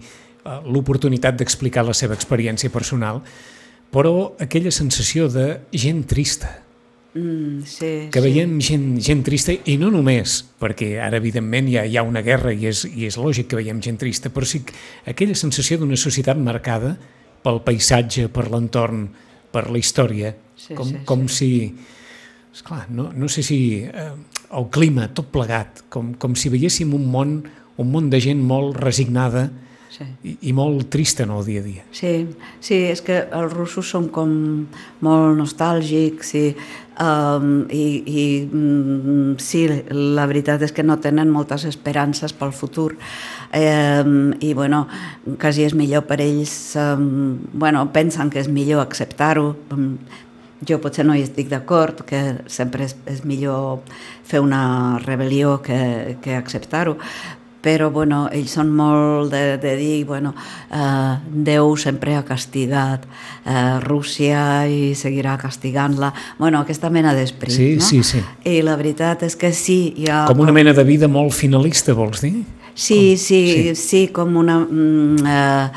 l'oportunitat 0.65 1.37
d'explicar 1.39 1.85
la 1.85 1.93
seva 1.97 2.13
experiència 2.13 2.69
personal, 2.73 3.21
però 3.95 4.35
aquella 4.43 4.73
sensació 4.75 5.29
de 5.31 5.49
gent 5.71 6.03
trista, 6.11 6.61
Mm, 7.15 7.61
sí, 7.63 8.09
que 8.11 8.19
sí. 8.19 8.23
veiem 8.25 8.57
gent, 8.59 8.97
gent 8.99 9.21
trista, 9.23 9.53
i 9.55 9.77
no 9.79 9.87
només, 9.87 10.41
perquè 10.59 10.97
ara 10.99 11.15
evidentment 11.15 11.69
hi 11.71 11.77
ha, 11.79 11.85
hi 11.87 11.95
ha 11.95 12.03
una 12.03 12.19
guerra 12.19 12.51
i 12.51 12.67
és, 12.67 12.81
i 12.91 13.07
és 13.07 13.15
lògic 13.15 13.47
que 13.47 13.55
veiem 13.55 13.79
gent 13.79 13.95
trista, 14.01 14.27
però 14.35 14.43
sí 14.43 14.65
que 14.67 14.75
aquella 15.07 15.37
sensació 15.39 15.77
d'una 15.79 15.95
societat 15.95 16.35
marcada 16.35 16.97
pel 17.45 17.61
paisatge, 17.63 18.27
per 18.27 18.49
l'entorn, 18.51 19.05
per 19.47 19.69
la 19.71 19.79
història, 19.79 20.33
Sí, 20.55 20.73
com, 20.75 20.87
sí, 20.87 20.99
com 21.05 21.27
si... 21.31 21.49
Esclar, 22.55 22.85
no, 22.89 23.09
no 23.15 23.27
sé 23.27 23.43
si 23.43 23.83
eh, 23.83 24.11
el 24.55 24.67
clima, 24.71 25.09
tot 25.15 25.27
plegat, 25.31 25.85
com, 25.91 26.13
com 26.19 26.35
si 26.39 26.51
veiéssim 26.51 26.93
un 26.95 27.07
món, 27.11 27.33
un 27.79 27.91
món 27.91 28.07
de 28.11 28.21
gent 28.23 28.43
molt 28.43 28.75
resignada 28.79 29.49
Sí. 29.95 30.03
i, 30.27 30.33
i 30.49 30.51
molt 30.51 30.89
trista 30.91 31.23
en 31.23 31.31
el 31.31 31.45
dia 31.47 31.61
a 31.61 31.63
dia. 31.63 31.83
Sí, 31.95 32.09
sí, 32.59 32.81
és 32.91 32.99
que 33.05 33.21
els 33.23 33.53
russos 33.53 33.87
són 33.93 34.09
com 34.11 34.33
molt 35.05 35.37
nostàlgics 35.39 36.33
i, 36.35 36.43
um, 36.99 37.61
i, 37.71 37.85
i 38.03 38.25
mm, 38.43 39.37
sí, 39.39 39.61
la 40.17 40.25
veritat 40.27 40.65
és 40.67 40.75
que 40.75 40.83
no 40.83 40.97
tenen 40.99 41.31
moltes 41.31 41.63
esperances 41.69 42.35
pel 42.35 42.51
futur 42.51 42.89
um, 42.97 44.33
i 44.43 44.51
bueno, 44.57 44.83
quasi 45.39 45.63
és 45.63 45.77
millor 45.79 46.03
per 46.09 46.19
ells, 46.25 46.57
um, 46.75 47.39
bueno, 47.53 47.87
pensen 47.95 48.33
que 48.33 48.43
és 48.43 48.51
millor 48.51 48.83
acceptar-ho, 48.83 49.53
um, 49.71 49.93
jo 50.67 50.81
potser 50.83 51.07
no 51.07 51.15
hi 51.15 51.23
estic 51.23 51.47
d'acord, 51.51 52.03
que 52.09 52.21
sempre 52.51 52.89
és, 52.89 52.99
és 53.07 53.23
millor 53.23 53.79
fer 54.27 54.43
una 54.43 54.99
rebel·lió 55.07 55.61
que, 55.63 56.19
que 56.23 56.35
acceptar-ho, 56.35 56.99
però 57.65 57.89
bueno, 57.89 58.25
ells 58.29 58.53
són 58.59 58.69
molt 58.77 59.33
de, 59.33 59.57
de 59.61 59.73
dir, 59.79 60.03
bueno, 60.05 60.35
eh, 60.69 61.15
Déu 61.25 61.73
sempre 61.81 62.13
ha 62.13 62.21
castigat 62.27 63.07
eh, 63.07 63.79
Rússia 63.81 64.67
i 64.69 64.93
seguirà 64.97 65.33
castigant-la. 65.41 66.11
Bueno, 66.37 66.61
aquesta 66.61 66.91
mena 66.93 67.15
d'esperit, 67.17 67.55
Sí, 67.55 67.69
no? 67.79 67.87
sí, 67.87 68.03
sí. 68.05 68.21
I 68.45 68.61
la 68.65 68.77
veritat 68.77 69.25
és 69.25 69.37
que 69.39 69.49
sí, 69.55 69.95
hi 69.97 70.11
ha... 70.11 70.25
Com 70.29 70.45
una 70.45 70.53
mena 70.53 70.75
de 70.77 70.85
vida 70.85 71.09
molt 71.09 71.33
finalista, 71.33 71.97
vols 71.97 72.21
dir? 72.21 72.35
Sí, 72.75 73.15
sí, 73.17 73.17
sí. 73.17 73.41
sí, 73.49 73.75
sí, 73.81 74.07
com 74.13 74.37
una... 74.37 74.59
Mm, 74.61 75.25
eh, 75.25 75.69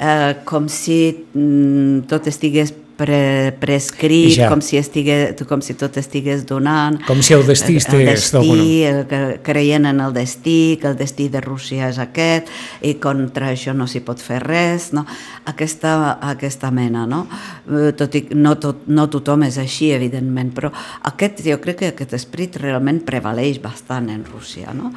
eh, 0.00 0.34
com 0.48 0.66
si 0.72 1.00
mm, 1.14 2.08
tot 2.10 2.26
estigués 2.26 2.74
pre, 3.00 3.52
prescrit, 3.58 4.34
Ja. 4.36 4.48
com 4.52 4.60
si, 4.60 4.76
estigués, 4.76 5.32
com 5.48 5.62
si 5.64 5.72
tot 5.80 5.96
estigués 5.96 6.42
donant. 6.46 6.98
Com 7.06 7.22
si 7.24 7.32
el 7.32 7.46
destí 7.48 7.78
estigués 7.80 8.26
d'alguna- 8.34 8.60
destí, 8.60 8.82
el, 8.84 9.06
que 9.08 9.40
creien 9.42 9.86
en 9.88 10.00
el 10.04 10.12
destí, 10.12 10.76
que 10.80 10.88
el 10.92 10.96
destí 10.98 11.30
de 11.32 11.40
Rússia 11.40 11.88
és 11.88 11.98
aquest, 11.98 12.48
i 12.82 12.94
contra 13.00 13.48
això 13.54 13.72
no 13.74 13.86
s'hi 13.88 14.02
pot 14.04 14.20
fer 14.20 14.42
res, 14.44 14.90
no? 14.92 15.06
Aquesta, 15.48 16.18
aquesta 16.20 16.70
mena, 16.70 17.06
no? 17.06 17.26
Eh, 17.70 17.92
Tot 17.96 18.14
i 18.14 18.26
no, 18.34 18.56
tot, 18.60 18.84
no 18.88 19.08
tothom 19.10 19.42
és 19.48 19.56
així, 19.58 19.90
evidentment, 19.96 20.52
però 20.54 20.70
aquest, 21.08 21.40
jo 21.46 21.56
crec 21.60 21.78
que 21.80 21.88
aquest 21.94 22.12
esprit 22.14 22.56
realment 22.60 23.00
prevaleix 23.04 23.60
bastant 23.62 24.10
en 24.10 24.24
Rússia, 24.24 24.74
no? 24.74 24.92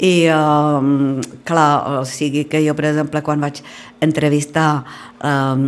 I, 0.00 0.30
um, 0.32 1.20
clar, 1.44 2.00
o 2.00 2.04
sigui 2.08 2.46
que 2.48 2.62
jo, 2.64 2.72
per 2.72 2.88
exemple, 2.88 3.20
quan 3.20 3.42
vaig 3.44 3.60
entrevistar 4.00 4.84
um, 5.20 5.66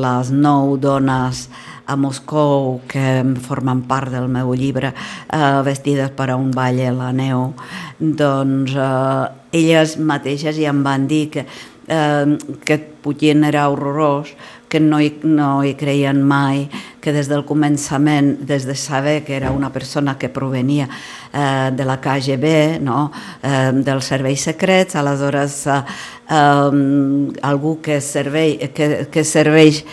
les 0.00 0.32
nou 0.32 0.78
dones 0.80 1.46
a 1.86 1.94
Moscou 1.96 2.80
que 2.90 3.22
formen 3.46 3.84
part 3.86 4.10
del 4.10 4.26
meu 4.28 4.50
llibre 4.58 4.90
eh, 4.90 5.62
vestides 5.62 6.10
per 6.18 6.32
a 6.32 6.36
un 6.36 6.50
ball 6.50 6.80
a 6.82 6.90
la 6.90 7.12
neu 7.14 7.52
doncs 8.00 8.74
eh, 8.74 9.24
elles 9.60 9.94
mateixes 9.98 10.58
ja 10.58 10.72
em 10.74 10.82
van 10.82 11.06
dir 11.06 11.28
que, 11.30 11.46
eh, 11.86 12.36
que 12.66 12.78
Putin 13.06 13.46
era 13.46 13.68
horrorós 13.70 14.34
que 14.68 14.80
no 14.80 15.00
hi, 15.00 15.12
no 15.22 15.62
hi 15.64 15.74
creien 15.78 16.22
mai, 16.26 16.66
que 17.00 17.12
des 17.14 17.28
del 17.30 17.44
començament, 17.46 18.32
des 18.48 18.66
de 18.66 18.74
saber 18.74 19.20
que 19.24 19.36
era 19.36 19.52
una 19.54 19.70
persona 19.72 20.16
que 20.18 20.28
provenia 20.28 20.88
eh, 21.32 21.70
de 21.72 21.84
la 21.84 22.00
KGB, 22.00 22.80
no? 22.82 23.12
eh, 23.42 23.70
dels 23.86 24.10
serveis 24.10 24.42
secrets, 24.48 24.96
aleshores 24.96 25.66
eh, 25.66 25.80
eh, 26.28 27.38
algú 27.42 27.78
que, 27.80 28.00
servei, 28.00 28.58
que, 28.74 29.06
que 29.12 29.24
serveix 29.24 29.84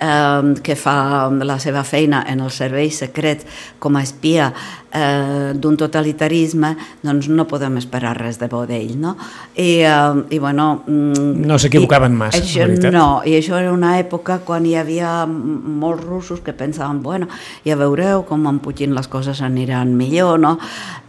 eh, 0.00 0.54
que 0.62 0.76
fa 0.76 1.28
la 1.30 1.58
seva 1.58 1.84
feina 1.84 2.24
en 2.30 2.40
els 2.40 2.60
serveis 2.62 3.02
secrets 3.02 3.46
com 3.78 3.96
a 3.96 4.04
espia 4.06 4.52
eh, 4.92 5.52
d'un 5.54 5.76
totalitarisme, 5.76 6.74
doncs 7.02 7.28
no 7.30 7.46
podem 7.50 7.78
esperar 7.80 8.16
res 8.18 8.38
de 8.40 8.48
bo 8.50 8.64
d'ell, 8.68 8.96
no? 9.00 9.16
I, 9.54 9.82
eh, 9.86 10.22
i 10.34 10.38
bueno... 10.38 10.82
mm, 10.86 11.46
No 11.46 11.58
s'equivocaven 11.58 12.16
massa, 12.16 12.42
això, 12.42 12.64
la 12.64 12.70
veritat. 12.72 12.94
No, 12.94 13.06
i 13.24 13.36
això 13.38 13.58
era 13.60 13.72
una 13.72 13.96
època 14.00 14.40
quan 14.46 14.66
hi 14.66 14.76
havia 14.78 15.26
molts 15.26 16.04
russos 16.04 16.40
que 16.44 16.54
pensaven, 16.56 17.02
bueno, 17.02 17.30
ja 17.66 17.78
veureu 17.80 18.24
com 18.28 18.46
amb 18.50 18.62
Putin 18.62 18.94
les 18.96 19.08
coses 19.10 19.42
aniran 19.42 19.94
millor, 19.96 20.38
no? 20.40 20.56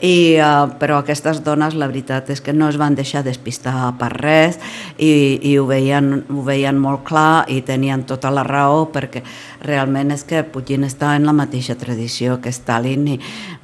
I, 0.02 0.38
uh, 0.42 0.72
però 0.82 1.02
aquestes 1.02 1.44
dones, 1.46 1.76
la 1.78 1.90
veritat 1.90 2.30
és 2.34 2.42
que 2.42 2.54
no 2.54 2.70
es 2.70 2.78
van 2.82 2.96
deixar 2.98 3.24
despistar 3.26 3.94
per 4.00 4.12
res 4.18 4.60
i, 4.98 5.40
i 5.42 5.58
ho, 5.58 5.66
veien, 5.70 6.24
ho 6.30 6.46
veien 6.46 6.78
molt 6.82 7.06
clar 7.08 7.46
i 7.52 7.62
tenien 7.66 8.06
tota 8.10 8.32
la 8.34 8.44
raó 8.48 8.88
perquè 8.94 9.24
realment 9.62 10.12
és 10.14 10.24
que 10.28 10.42
Putin 10.44 10.86
està 10.88 11.16
en 11.18 11.28
la 11.30 11.36
mateixa 11.38 11.76
tradició 11.78 12.40
que 12.42 12.54
Stalin 12.54 13.08
i, 13.14 13.18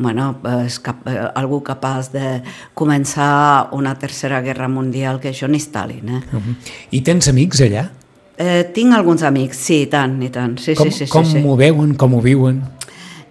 bueno, 0.08 0.38
és 0.64 0.80
cap, 0.80 1.02
eh, 1.08 1.18
algú 1.36 1.60
capaç 1.68 2.12
de 2.14 2.42
començar 2.78 3.68
una 3.76 3.98
tercera 4.00 4.40
guerra 4.42 4.70
mundial 4.72 5.20
que 5.20 5.34
ni 5.48 5.60
Stalin, 5.60 6.10
eh? 6.10 6.22
Uh 6.32 6.40
-huh. 6.40 6.56
I 6.92 7.02
tens 7.02 7.28
amics 7.28 7.62
allà? 7.62 7.90
Eh, 8.38 8.70
tinc 8.74 8.94
alguns 8.94 9.24
amics, 9.24 9.58
sí, 9.58 9.82
i 9.82 9.88
tant, 9.88 10.22
i 10.24 10.30
tant. 10.30 10.60
Sí, 10.60 10.76
Com, 10.76 10.92
sí, 10.92 11.06
sí, 11.06 11.12
com 11.12 11.26
sí, 11.26 11.32
sí. 11.32 11.44
ho 11.46 11.56
veuen, 11.56 11.96
com 11.96 12.14
ho 12.14 12.22
viuen? 12.22 12.62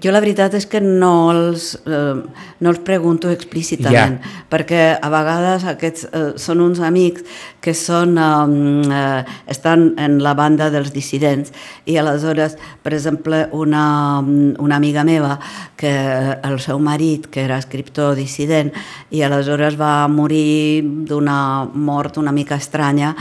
Jo 0.03 0.13
la 0.13 0.21
veritat 0.21 0.55
és 0.55 0.67
que 0.67 0.81
no 0.81 1.31
els, 1.33 1.79
eh, 1.87 2.15
no 2.61 2.71
els 2.71 2.79
pregunto 2.79 3.31
explícitament, 3.31 4.21
Ja. 4.21 4.45
perquè 4.51 4.99
a 5.01 5.09
vegades 5.09 5.65
aquests 5.65 6.05
eh, 6.13 6.33
són 6.37 6.61
uns 6.61 6.81
amics 6.81 7.23
que 7.67 7.75
són, 7.75 8.15
eh, 8.15 8.95
eh, 8.95 9.25
estan 9.51 9.89
en 9.99 10.21
la 10.23 10.37
banda 10.39 10.71
dels 10.71 10.93
dissidents 10.95 11.51
i 11.85 11.97
aleshores, 11.99 12.55
per 12.83 12.95
exemple, 12.95 13.49
una, 13.51 14.23
una 14.23 14.77
amiga 14.79 15.03
meva, 15.05 15.41
que 15.77 15.91
el 16.47 16.61
seu 16.63 16.79
marit, 16.79 17.27
que 17.27 17.43
era 17.43 17.59
escriptor 17.59 18.15
dissident, 18.15 18.71
i 19.11 19.25
aleshores 19.27 19.75
va 19.81 20.07
morir 20.07 20.83
d'una 21.11 21.67
mort 21.75 22.17
una 22.23 22.33
mica 22.33 22.57
estranya 22.57 23.15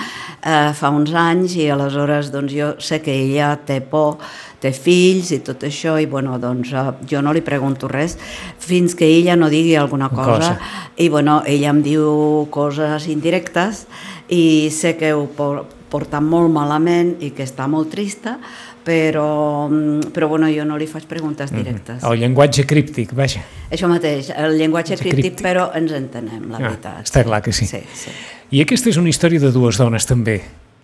eh, 0.46 0.72
fa 0.78 0.92
uns 0.94 1.14
anys 1.18 1.58
i 1.58 1.70
aleshores 1.74 2.30
doncs, 2.34 2.54
jo 2.54 2.74
sé 2.80 3.02
que 3.02 3.14
ella 3.14 3.56
té 3.66 3.82
por 3.82 4.20
té 4.62 4.72
fills 4.74 5.32
i 5.36 5.42
tot 5.46 5.66
això 5.68 5.98
i 6.02 6.08
bueno, 6.10 6.38
doncs 6.42 6.72
eh, 6.74 6.86
jo 7.10 7.22
no 7.26 7.34
li 7.36 7.44
pregunto 7.46 7.90
res 7.92 8.18
fins 8.62 8.96
que 8.98 9.08
ella 9.10 9.36
no 9.38 9.50
digui 9.50 9.76
alguna 9.76 10.10
cosa, 10.10 10.56
Cosa. 10.56 10.92
i 10.98 11.10
bueno, 11.10 11.42
ella 11.46 11.72
em 11.74 11.82
diu 11.86 12.48
coses 12.54 13.10
indirectes 13.12 13.86
i 14.30 14.70
sé 14.72 14.96
que 14.98 15.14
ho 15.14 15.28
por- 15.28 15.66
porta 15.90 16.20
molt 16.20 16.50
malament 16.52 17.18
i 17.24 17.30
que 17.32 17.44
està 17.46 17.68
molt 17.70 17.90
trista 17.92 18.40
però, 18.86 19.68
mm, 19.70 20.12
però 20.14 20.28
bueno, 20.30 20.48
jo 20.54 20.64
no 20.66 20.78
li 20.78 20.86
faig 20.88 21.06
preguntes 21.10 21.50
directes. 21.52 22.04
El 22.04 22.20
llenguatge 22.20 22.66
críptic, 22.70 23.14
vaja. 23.18 23.42
Això 23.72 23.88
mateix, 23.90 24.30
el 24.30 24.58
llenguatge 24.60 24.94
És 24.94 25.00
críptic, 25.02 25.22
críptic. 25.36 25.46
però 25.46 25.72
ens 25.76 25.92
entenem, 25.92 26.50
la 26.52 26.58
Ah, 26.58 26.62
veritat. 26.70 27.00
està 27.04 27.24
clar 27.24 27.42
que 27.42 27.52
sí. 27.54 27.66
Sí, 27.66 27.80
sí. 27.94 28.12
I 28.52 28.62
aquesta 28.62 28.90
és 28.90 28.98
una 28.98 29.10
història 29.10 29.40
de 29.40 29.52
dues 29.52 29.78
dones 29.78 30.06
també. 30.06 30.42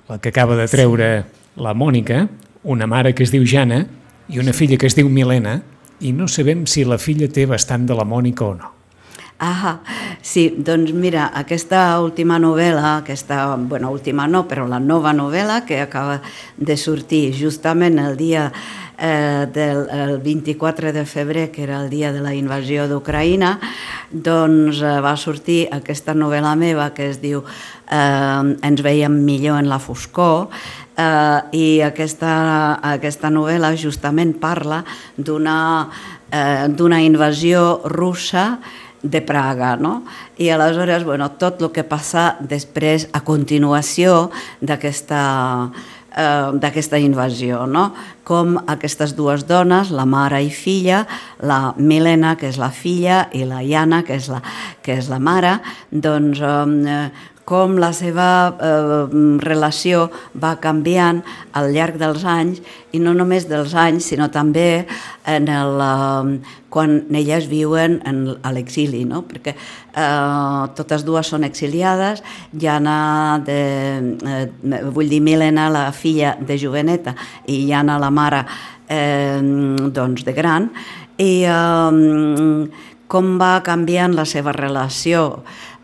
La 0.10 0.18
que 0.18 0.30
acaba 0.30 0.56
de 0.56 0.68
treure 0.68 1.26
la 1.58 1.74
Mònica, 1.76 2.28
una 2.64 2.88
mare 2.88 3.14
que 3.14 3.24
es 3.24 3.32
diu 3.32 3.44
Jana 3.46 3.86
i 4.30 4.40
una 4.40 4.52
filla 4.54 4.78
que 4.78 4.88
es 4.88 4.96
diu 4.96 5.08
Milena, 5.10 5.62
i 6.00 6.12
no 6.12 6.28
sabem 6.28 6.66
si 6.66 6.84
la 6.84 6.98
filla 6.98 7.28
té 7.28 7.46
bastant 7.46 7.86
de 7.86 7.94
la 7.94 8.04
Mònica 8.04 8.46
o 8.46 8.56
no. 8.56 8.72
Ah, 9.44 9.80
sí, 10.22 10.54
doncs 10.54 10.92
mira, 10.94 11.24
aquesta 11.34 11.98
última 11.98 12.36
novel·la, 12.38 13.00
aquesta, 13.00 13.56
bueno, 13.58 13.90
última 13.90 14.28
no, 14.30 14.44
però 14.46 14.68
la 14.70 14.78
nova 14.78 15.16
novel·la 15.18 15.64
que 15.66 15.80
acaba 15.82 16.20
de 16.58 16.76
sortir 16.78 17.32
justament 17.34 17.98
el 17.98 18.20
dia 18.20 18.52
eh, 19.02 19.48
del 19.50 19.88
el 19.90 20.20
24 20.22 20.94
de 20.94 21.06
febrer, 21.10 21.50
que 21.50 21.64
era 21.64 21.80
el 21.82 21.90
dia 21.90 22.12
de 22.14 22.22
la 22.22 22.36
invasió 22.38 22.86
d'Ucraïna, 22.86 23.56
doncs 24.12 24.84
eh, 24.86 25.00
va 25.02 25.16
sortir 25.18 25.64
aquesta 25.74 26.14
novel·la 26.14 26.54
meva 26.54 26.92
que 26.94 27.10
es 27.10 27.18
diu 27.18 27.42
eh, 27.42 28.44
Ens 28.62 28.86
veiem 28.86 29.24
millor 29.26 29.58
en 29.58 29.72
la 29.74 29.82
foscor, 29.82 30.52
eh, 31.02 31.40
i 31.58 31.66
aquesta, 31.82 32.78
aquesta 32.94 33.34
novel·la 33.34 33.74
justament 33.74 34.38
parla 34.38 34.84
d'una 35.18 35.58
eh, 36.30 37.02
invasió 37.02 37.82
russa 37.90 38.46
de 39.04 39.22
Praga, 39.22 39.76
no? 39.78 40.04
I 40.38 40.50
aleshores, 40.50 41.04
bueno, 41.04 41.32
tot 41.42 41.62
el 41.62 41.72
que 41.74 41.84
passa 41.84 42.36
després, 42.40 43.08
a 43.14 43.24
continuació 43.26 44.30
d'aquesta 44.62 45.22
eh, 46.16 46.52
d'aquesta 46.54 47.00
invasió, 47.00 47.66
no? 47.68 47.92
Com 48.28 48.58
aquestes 48.70 49.16
dues 49.16 49.46
dones, 49.48 49.92
la 49.92 50.06
mare 50.06 50.42
i 50.44 50.52
filla, 50.54 51.06
la 51.40 51.74
Milena, 51.78 52.36
que 52.38 52.50
és 52.52 52.60
la 52.62 52.72
filla, 52.72 53.26
i 53.34 53.46
la 53.48 53.62
Iana, 53.64 54.04
que 54.08 54.18
és 54.20 54.30
la, 54.32 54.42
que 54.84 54.98
és 55.00 55.10
la 55.12 55.20
mare, 55.20 55.58
doncs 55.92 56.42
eh, 56.42 57.04
com 57.46 57.76
la 57.82 57.92
seva 57.96 58.28
eh, 58.54 59.06
relació 59.44 60.06
va 60.38 60.56
canviant 60.62 61.22
al 61.58 61.72
llarg 61.74 61.98
dels 62.00 62.24
anys, 62.28 62.62
i 62.92 63.00
no 63.00 63.14
només 63.18 63.48
dels 63.50 63.74
anys, 63.76 64.10
sinó 64.12 64.30
també 64.32 64.86
en 65.28 65.50
el, 65.52 65.82
eh, 65.82 66.58
quan 66.72 66.96
elles 67.18 67.50
viuen 67.52 68.00
en, 68.08 68.22
a 68.44 68.54
l'exili, 68.56 69.04
no? 69.06 69.24
perquè 69.28 69.56
eh, 69.56 70.62
totes 70.78 71.06
dues 71.08 71.32
són 71.34 71.44
exiliades, 71.48 72.24
Jana, 72.54 73.42
de, 73.46 73.60
eh, 74.22 74.84
vull 74.94 75.12
dir 75.12 75.22
Milena, 75.26 75.70
la 75.74 75.90
filla 75.92 76.38
de 76.40 76.60
joveneta, 76.62 77.16
i 77.52 77.66
Jana, 77.68 78.00
la 78.00 78.12
mare, 78.14 78.46
eh, 78.88 79.42
doncs 79.92 80.24
de 80.28 80.38
gran, 80.38 80.72
i 81.20 81.34
eh, 81.44 82.72
com 83.12 83.36
va 83.42 83.58
canviant 83.66 84.16
la 84.16 84.24
seva 84.24 84.54
relació 84.56 85.42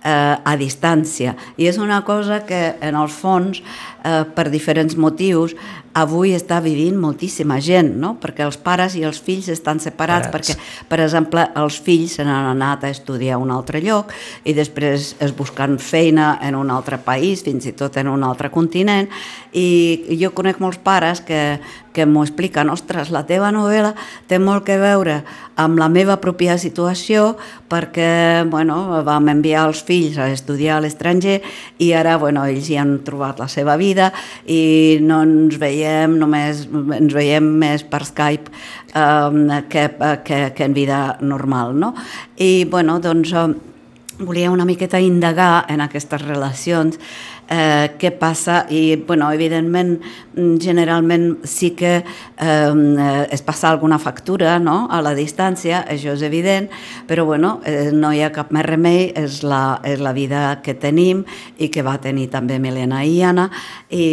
a 0.07 0.55
distància. 0.59 1.35
I 1.57 1.67
és 1.67 1.79
una 1.81 2.01
cosa 2.07 2.41
que, 2.47 2.75
en 2.81 2.95
el 2.95 3.09
fons, 3.11 3.61
eh, 4.03 4.23
per 4.35 4.49
diferents 4.53 4.95
motius, 4.95 5.55
avui 5.97 6.33
està 6.37 6.59
vivint 6.61 6.97
moltíssima 6.99 7.57
gent, 7.63 7.93
no? 8.01 8.15
perquè 8.21 8.45
els 8.45 8.59
pares 8.61 8.95
i 8.99 9.03
els 9.07 9.19
fills 9.23 9.49
estan 9.53 9.81
separats, 9.81 10.29
Parats. 10.29 10.53
perquè, 10.53 10.85
per 10.89 10.99
exemple, 11.03 11.47
els 11.57 11.79
fills 11.81 12.17
se 12.19 12.25
n'han 12.27 12.51
anat 12.51 12.85
a 12.85 12.91
estudiar 12.93 13.37
a 13.37 13.41
un 13.41 13.51
altre 13.53 13.81
lloc 13.81 14.13
i 14.45 14.53
després 14.57 15.15
es 15.23 15.33
busquen 15.37 15.77
feina 15.81 16.35
en 16.45 16.57
un 16.59 16.71
altre 16.73 17.01
país, 17.01 17.43
fins 17.45 17.65
i 17.65 17.73
tot 17.77 17.97
en 17.97 18.11
un 18.11 18.23
altre 18.27 18.51
continent, 18.53 19.09
i 19.57 20.17
jo 20.21 20.33
conec 20.37 20.61
molts 20.61 20.79
pares 20.83 21.23
que, 21.25 21.57
que 21.97 22.05
m'ho 22.05 22.21
expliquen, 22.27 22.69
ostres, 22.69 23.09
la 23.09 23.25
teva 23.25 23.49
novel·la 23.53 23.95
té 24.29 24.37
molt 24.37 24.67
que 24.67 24.77
veure 24.77 25.23
amb 25.57 25.79
la 25.81 25.87
meva 25.89 26.19
pròpia 26.21 26.59
situació 26.61 27.31
perquè 27.67 28.45
bueno, 28.51 29.01
vam 29.05 29.31
enviar 29.33 29.65
els 29.71 29.81
fills 29.87 30.19
a 30.21 30.29
estudiar 30.29 30.77
a 30.77 30.83
l'estranger 30.85 31.39
i 31.81 31.89
ara 31.97 32.19
bueno, 32.21 32.45
ells 32.45 32.69
hi 32.69 32.77
han 32.77 32.99
trobat 33.07 33.41
la 33.41 33.49
seva 33.49 33.79
vida 33.81 34.11
i 34.45 34.99
no 35.01 35.23
ens 35.25 35.57
veiem 35.57 35.86
només, 36.11 36.65
ens 36.97 37.15
veiem 37.15 37.47
més 37.61 37.85
per 37.87 38.03
Skype 38.07 38.51
um, 38.93 39.47
que, 39.69 39.87
que, 40.27 40.41
que 40.57 40.67
en 40.67 40.75
vida 40.77 41.01
normal. 41.21 41.75
No? 41.77 41.93
I 42.37 42.65
bueno, 42.69 42.99
doncs, 43.03 43.33
volia 44.19 44.51
una 44.51 44.65
miqueta 44.65 44.99
indagar 44.99 45.65
en 45.69 45.81
aquestes 45.81 46.23
relacions 46.25 46.97
eh, 47.49 47.95
què 47.99 48.11
passa 48.19 48.65
i, 48.69 48.95
bueno, 49.07 49.29
evidentment, 49.33 49.97
generalment 50.61 51.39
sí 51.47 51.71
que 51.77 51.93
eh, 52.03 53.25
es 53.31 53.41
passa 53.41 53.69
alguna 53.71 53.97
factura 53.99 54.57
no? 54.59 54.87
a 54.91 55.01
la 55.01 55.13
distància, 55.17 55.81
això 55.89 56.13
és 56.13 56.23
evident, 56.27 56.69
però 57.07 57.25
bueno, 57.25 57.57
eh, 57.65 57.91
no 57.93 58.11
hi 58.13 58.21
ha 58.21 58.31
cap 58.35 58.51
més 58.55 58.65
remei, 58.67 59.11
és 59.17 59.41
la, 59.47 59.79
és 59.87 60.01
la 60.03 60.13
vida 60.13 60.59
que 60.63 60.75
tenim 60.77 61.23
i 61.57 61.71
que 61.73 61.85
va 61.85 61.97
tenir 62.03 62.27
també 62.33 62.59
Milena 62.59 63.03
i 63.05 63.21
Anna, 63.25 63.49
i 63.89 64.07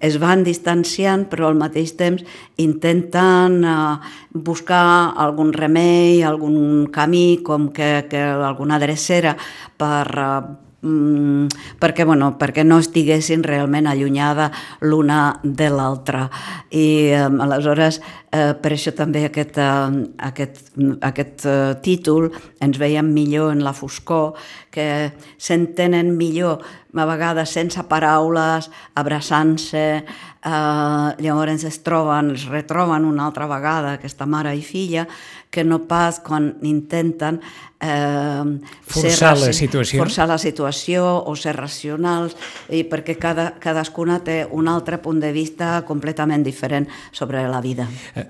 es 0.00 0.18
van 0.20 0.44
distanciant, 0.44 1.28
però 1.30 1.48
al 1.50 1.58
mateix 1.60 1.94
temps 1.98 2.24
intenten 2.60 3.60
eh, 3.64 4.14
buscar 4.32 5.14
algun 5.16 5.54
remei, 5.56 6.22
algun 6.22 6.88
camí, 6.92 7.40
com 7.44 7.70
que, 7.74 8.08
que 8.10 8.24
alguna 8.50 8.78
drecera 8.82 9.36
per 9.80 10.06
eh, 10.10 10.69
mm, 10.82 11.76
perquè, 11.80 12.04
bueno, 12.04 12.34
perquè 12.38 12.64
no 12.64 12.78
estiguessin 12.80 13.44
realment 13.44 13.88
allunyada 13.90 14.50
l'una 14.80 15.40
de 15.42 15.70
l'altra. 15.70 16.28
I 16.70 16.86
eh, 17.12 17.24
aleshores, 17.46 18.00
eh, 18.32 18.52
per 18.54 18.72
això 18.74 18.94
també 18.96 19.24
aquest, 19.28 19.58
eh, 19.58 20.00
aquest, 20.30 20.62
aquest 21.02 21.46
eh, 21.46 21.74
títol 21.82 22.30
ens 22.60 22.78
veiem 22.80 23.12
millor 23.12 23.52
en 23.54 23.64
la 23.64 23.74
foscor, 23.76 24.34
que 24.70 25.12
s'entenen 25.38 26.14
millor 26.16 26.62
a 26.94 27.06
vegades 27.06 27.50
sense 27.54 27.82
paraules, 27.90 28.70
abraçant-se, 28.98 29.84
eh, 30.00 31.08
llavors 31.22 31.64
es 31.64 31.82
troben, 31.86 32.32
es 32.34 32.46
retroben 32.50 33.04
una 33.04 33.26
altra 33.26 33.46
vegada, 33.50 33.94
aquesta 33.98 34.26
mare 34.26 34.54
i 34.56 34.62
filla, 34.62 35.06
que 35.50 35.64
no 35.64 35.80
pas 35.90 36.20
quan 36.22 36.54
intenten 36.62 37.40
eh, 37.82 38.44
forçar 38.86 39.34
ser, 39.36 39.48
la 39.48 39.52
situació 39.56 40.02
forçar 40.04 40.28
la 40.30 40.38
situació 40.38 41.04
o 41.26 41.34
ser 41.36 41.56
racionals 41.58 42.36
i 42.70 42.84
perquè 42.86 43.18
cada, 43.18 43.50
cadascuna 43.60 44.20
té 44.24 44.44
un 44.46 44.70
altre 44.70 45.00
punt 45.02 45.20
de 45.20 45.32
vista 45.34 45.80
completament 45.88 46.46
diferent 46.46 46.86
sobre 47.12 47.42
la 47.50 47.60
vida. 47.60 47.88
Eh, 48.14 48.28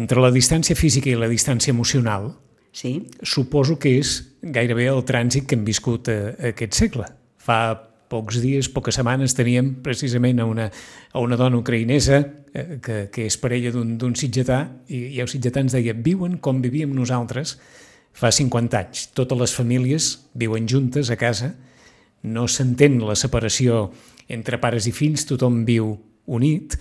entre 0.00 0.20
la 0.24 0.32
distància 0.32 0.76
física 0.76 1.12
i 1.12 1.18
la 1.18 1.28
distància 1.28 1.70
emocional, 1.70 2.32
sí. 2.72 2.98
suposo 3.22 3.78
que 3.78 3.98
és 4.00 4.16
gairebé 4.42 4.88
el 4.92 5.04
trànsit 5.06 5.46
que 5.46 5.58
hem 5.58 5.66
viscut 5.66 6.08
a, 6.08 6.18
a 6.32 6.54
aquest 6.54 6.80
segle. 6.80 7.06
Fa 7.36 7.60
pocs 8.08 8.38
dies, 8.42 8.68
poques 8.70 8.96
setmanes, 8.98 9.34
teníem 9.34 9.72
precisament 9.82 10.40
a 10.40 10.46
una, 10.46 10.70
a 11.12 11.22
una 11.22 11.38
dona 11.38 11.58
ucraïnesa 11.58 12.22
eh, 12.56 12.78
que, 12.80 12.98
que 13.12 13.26
és 13.28 13.36
parella 13.40 13.72
d'un 13.76 14.16
sitgetà 14.16 14.62
i, 14.88 15.18
i 15.18 15.20
el 15.20 15.28
sitgetà 15.28 15.60
ens 15.60 15.76
deia 15.76 15.92
viuen 15.92 16.38
com 16.40 16.64
vivíem 16.64 16.96
nosaltres 16.96 17.58
fa 18.16 18.32
50 18.32 18.80
anys. 18.80 19.06
Totes 19.16 19.38
les 19.38 19.52
famílies 19.52 20.10
viuen 20.34 20.68
juntes 20.68 21.12
a 21.12 21.18
casa, 21.20 21.52
no 22.24 22.46
s'entén 22.48 22.96
la 23.04 23.14
separació 23.14 23.90
entre 24.32 24.58
pares 24.58 24.88
i 24.88 24.94
fills, 24.96 25.26
tothom 25.28 25.60
viu 25.68 25.92
unit 26.26 26.74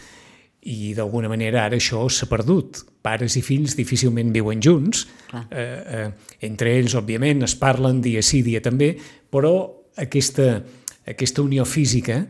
i 0.65 0.95
d'alguna 0.97 1.29
manera 1.29 1.65
ara 1.67 1.77
això 1.77 2.07
s'ha 2.09 2.29
perdut. 2.31 2.81
Pares 3.05 3.35
i 3.38 3.43
fills 3.45 3.75
difícilment 3.77 4.31
viuen 4.33 4.63
junts, 4.63 5.05
eh, 5.35 5.43
eh, 5.59 6.07
entre 6.47 6.73
ells, 6.79 6.95
òbviament, 6.97 7.43
es 7.45 7.53
parlen 7.59 8.01
dia 8.01 8.23
sí, 8.25 8.41
dia 8.41 8.63
també, 8.65 8.95
però 9.29 9.53
aquesta, 10.01 10.63
aquesta 11.05 11.43
unió 11.45 11.67
física 11.69 12.23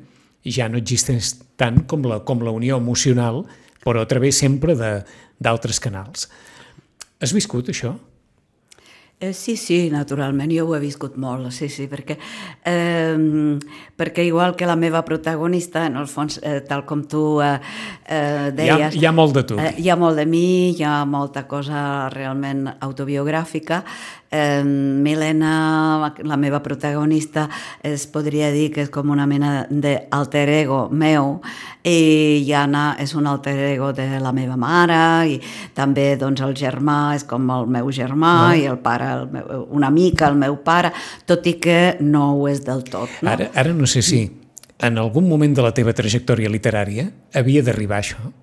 ja 0.44 0.68
no 0.68 0.82
existeix 0.82 1.38
tant 1.60 1.84
com 1.90 2.06
la, 2.08 2.22
com 2.28 2.44
la 2.44 2.54
unió 2.56 2.80
emocional, 2.82 3.44
però 3.86 4.02
a 4.02 4.10
través 4.10 4.40
sempre 4.42 4.76
d'altres 4.76 5.80
canals. 5.80 6.30
Has 7.22 7.34
viscut 7.36 7.72
això? 7.72 7.96
Eh, 9.18 9.32
sí, 9.32 9.56
sí, 9.56 9.90
naturalment, 9.90 10.52
jo 10.52 10.66
ho 10.68 10.74
he 10.76 10.80
viscut 10.82 11.14
molt, 11.16 11.48
sí, 11.56 11.70
sí, 11.72 11.86
perquè, 11.88 12.18
eh, 12.68 13.16
perquè 13.96 14.26
igual 14.28 14.58
que 14.60 14.68
la 14.68 14.76
meva 14.76 15.06
protagonista, 15.08 15.86
en 15.88 15.96
el 15.96 16.10
fons, 16.12 16.42
eh, 16.44 16.60
tal 16.68 16.84
com 16.86 17.06
tu 17.08 17.40
eh, 17.40 17.54
eh, 18.12 18.52
deies... 18.52 18.76
Hi 18.76 18.84
ha, 18.84 18.90
hi 18.92 19.08
ha 19.08 19.14
molt 19.16 19.40
de 19.40 19.46
tu. 19.48 19.56
Eh, 19.56 19.72
hi 19.80 19.88
ha 19.88 19.96
molt 19.96 20.20
de 20.20 20.26
mi, 20.28 20.76
hi 20.76 20.84
ha 20.84 21.06
molta 21.08 21.46
cosa 21.48 22.10
realment 22.12 22.68
autobiogràfica, 22.76 23.86
Eh, 24.36 24.64
Milena, 24.66 26.14
la 26.24 26.38
meva 26.38 26.62
protagonista, 26.64 27.48
es 27.84 28.06
podria 28.12 28.50
dir 28.52 28.68
que 28.74 28.84
és 28.84 28.92
com 28.92 29.14
una 29.14 29.28
mena 29.30 29.66
d'alter 29.70 30.48
ego 30.58 30.80
meu 30.92 31.38
i 31.88 32.44
Jana 32.48 32.98
és 33.00 33.14
un 33.16 33.30
alter 33.32 33.56
ego 33.70 33.94
de 33.96 34.08
la 34.20 34.34
meva 34.36 34.58
mare 34.60 35.00
i 35.30 35.40
també 35.78 36.08
doncs, 36.20 36.44
el 36.44 36.56
germà 36.58 37.16
és 37.16 37.24
com 37.30 37.48
el 37.56 37.70
meu 37.72 37.92
germà 37.96 38.34
no. 38.50 38.56
i 38.60 38.66
el 38.68 38.80
pare 38.84 39.12
el 39.22 39.28
meu, 39.32 39.68
una 39.78 39.92
mica 39.94 40.28
el 40.28 40.40
meu 40.42 40.60
pare, 40.66 40.92
tot 41.26 41.46
i 41.48 41.56
que 41.62 41.98
no 42.02 42.34
ho 42.36 42.50
és 42.52 42.66
del 42.66 42.84
tot. 42.90 43.22
No? 43.22 43.32
Ara, 43.32 43.54
ara 43.56 43.76
no 43.78 43.88
sé 43.88 44.04
si 44.04 44.26
en 44.84 44.98
algun 45.00 45.30
moment 45.30 45.56
de 45.56 45.64
la 45.64 45.72
teva 45.72 45.96
trajectòria 45.96 46.52
literària 46.52 47.08
havia 47.34 47.64
d'arribar 47.64 48.02
això. 48.04 48.34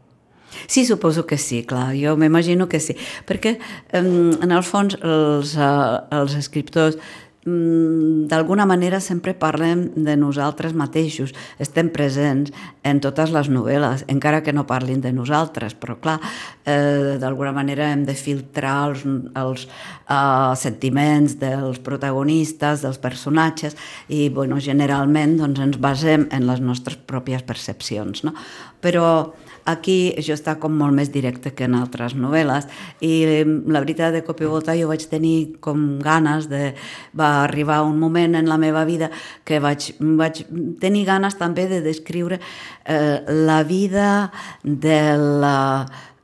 Sí, 0.66 0.84
suposo 0.84 1.26
que 1.26 1.38
sí, 1.38 1.62
clar, 1.64 1.92
jo 1.96 2.16
m'imagino 2.16 2.68
que 2.68 2.80
sí, 2.80 2.96
perquè 3.28 3.56
en 3.96 4.50
el 4.50 4.62
fons 4.66 4.96
els, 5.00 5.56
uh, 5.56 6.02
els 6.12 6.36
escriptors 6.38 6.98
mm, 7.44 8.26
d'alguna 8.30 8.66
manera 8.66 9.00
sempre 9.00 9.34
parlem 9.34 9.88
de 9.96 10.16
nosaltres 10.16 10.74
mateixos, 10.74 11.32
estem 11.58 11.90
presents 11.92 12.52
en 12.86 13.00
totes 13.02 13.32
les 13.34 13.50
novel·les, 13.52 14.04
encara 14.12 14.42
que 14.42 14.54
no 14.54 14.66
parlin 14.68 15.02
de 15.02 15.12
nosaltres, 15.14 15.74
però 15.74 15.98
clar, 16.00 16.18
eh, 16.64 17.18
d'alguna 17.22 17.52
manera 17.52 17.90
hem 17.92 18.04
de 18.06 18.14
filtrar 18.18 18.76
els, 18.90 19.04
els 19.38 19.66
eh, 19.66 20.54
sentiments 20.58 21.38
dels 21.40 21.80
protagonistes, 21.82 22.84
dels 22.86 23.00
personatges, 23.02 23.76
i 24.08 24.28
bueno, 24.28 24.60
generalment 24.60 25.38
doncs, 25.40 25.60
ens 25.60 25.80
basem 25.82 26.28
en 26.30 26.46
les 26.46 26.60
nostres 26.60 26.96
pròpies 26.96 27.42
percepcions. 27.46 28.24
No? 28.26 28.34
Però 28.82 29.32
Aquí 29.64 30.12
això 30.18 30.34
està 30.34 30.56
com 30.58 30.74
molt 30.74 30.94
més 30.96 31.12
directe 31.14 31.52
que 31.54 31.68
en 31.68 31.76
altres 31.78 32.16
novel·les. 32.18 32.66
I 33.04 33.12
la 33.46 33.82
veritat 33.84 34.14
de 34.14 34.22
cop 34.26 34.40
i 34.42 34.48
volta 34.50 34.74
jo 34.78 34.88
vaig 34.90 35.06
tenir 35.10 35.58
com 35.62 36.00
ganes 36.02 36.48
de... 36.50 36.72
va 37.14 37.44
arribar 37.44 37.82
un 37.86 37.98
moment 38.00 38.34
en 38.38 38.48
la 38.50 38.58
meva 38.58 38.84
vida 38.84 39.10
que 39.44 39.60
vaig, 39.62 39.92
vaig 40.00 40.44
tenir 40.82 41.04
ganes 41.06 41.38
també 41.38 41.68
de 41.70 41.82
descriure 41.84 42.40
eh, 42.84 43.20
la 43.46 43.62
vida 43.62 44.32
de 44.64 45.00
la 45.18 45.58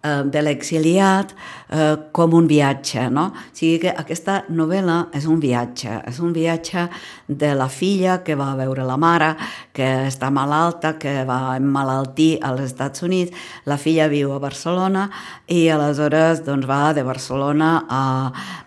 eh, 0.03 0.23
de 0.27 0.43
l'exiliat 0.43 1.35
eh, 1.69 1.97
com 2.13 2.35
un 2.35 2.47
viatge, 2.49 3.09
no? 3.11 3.29
O 3.29 3.57
sigui 3.57 3.79
que 3.83 3.93
aquesta 3.93 4.43
novel·la 4.49 4.99
és 5.17 5.27
un 5.29 5.41
viatge, 5.41 6.01
és 6.09 6.19
un 6.25 6.33
viatge 6.33 6.87
de 7.29 7.53
la 7.55 7.69
filla 7.69 8.19
que 8.25 8.37
va 8.39 8.55
veure 8.59 8.87
la 8.87 8.97
mare, 9.01 9.35
que 9.77 9.87
està 10.09 10.31
malalta, 10.35 10.95
que 10.99 11.25
va 11.29 11.57
emmalaltir 11.59 12.39
als 12.45 12.65
Estats 12.69 13.05
Units, 13.07 13.35
la 13.69 13.79
filla 13.79 14.09
viu 14.09 14.33
a 14.33 14.41
Barcelona 14.43 15.09
i 15.47 15.67
aleshores 15.73 16.43
doncs, 16.47 16.67
va 16.69 16.93
de 16.97 17.05
Barcelona 17.07 17.71
a, 17.89 18.03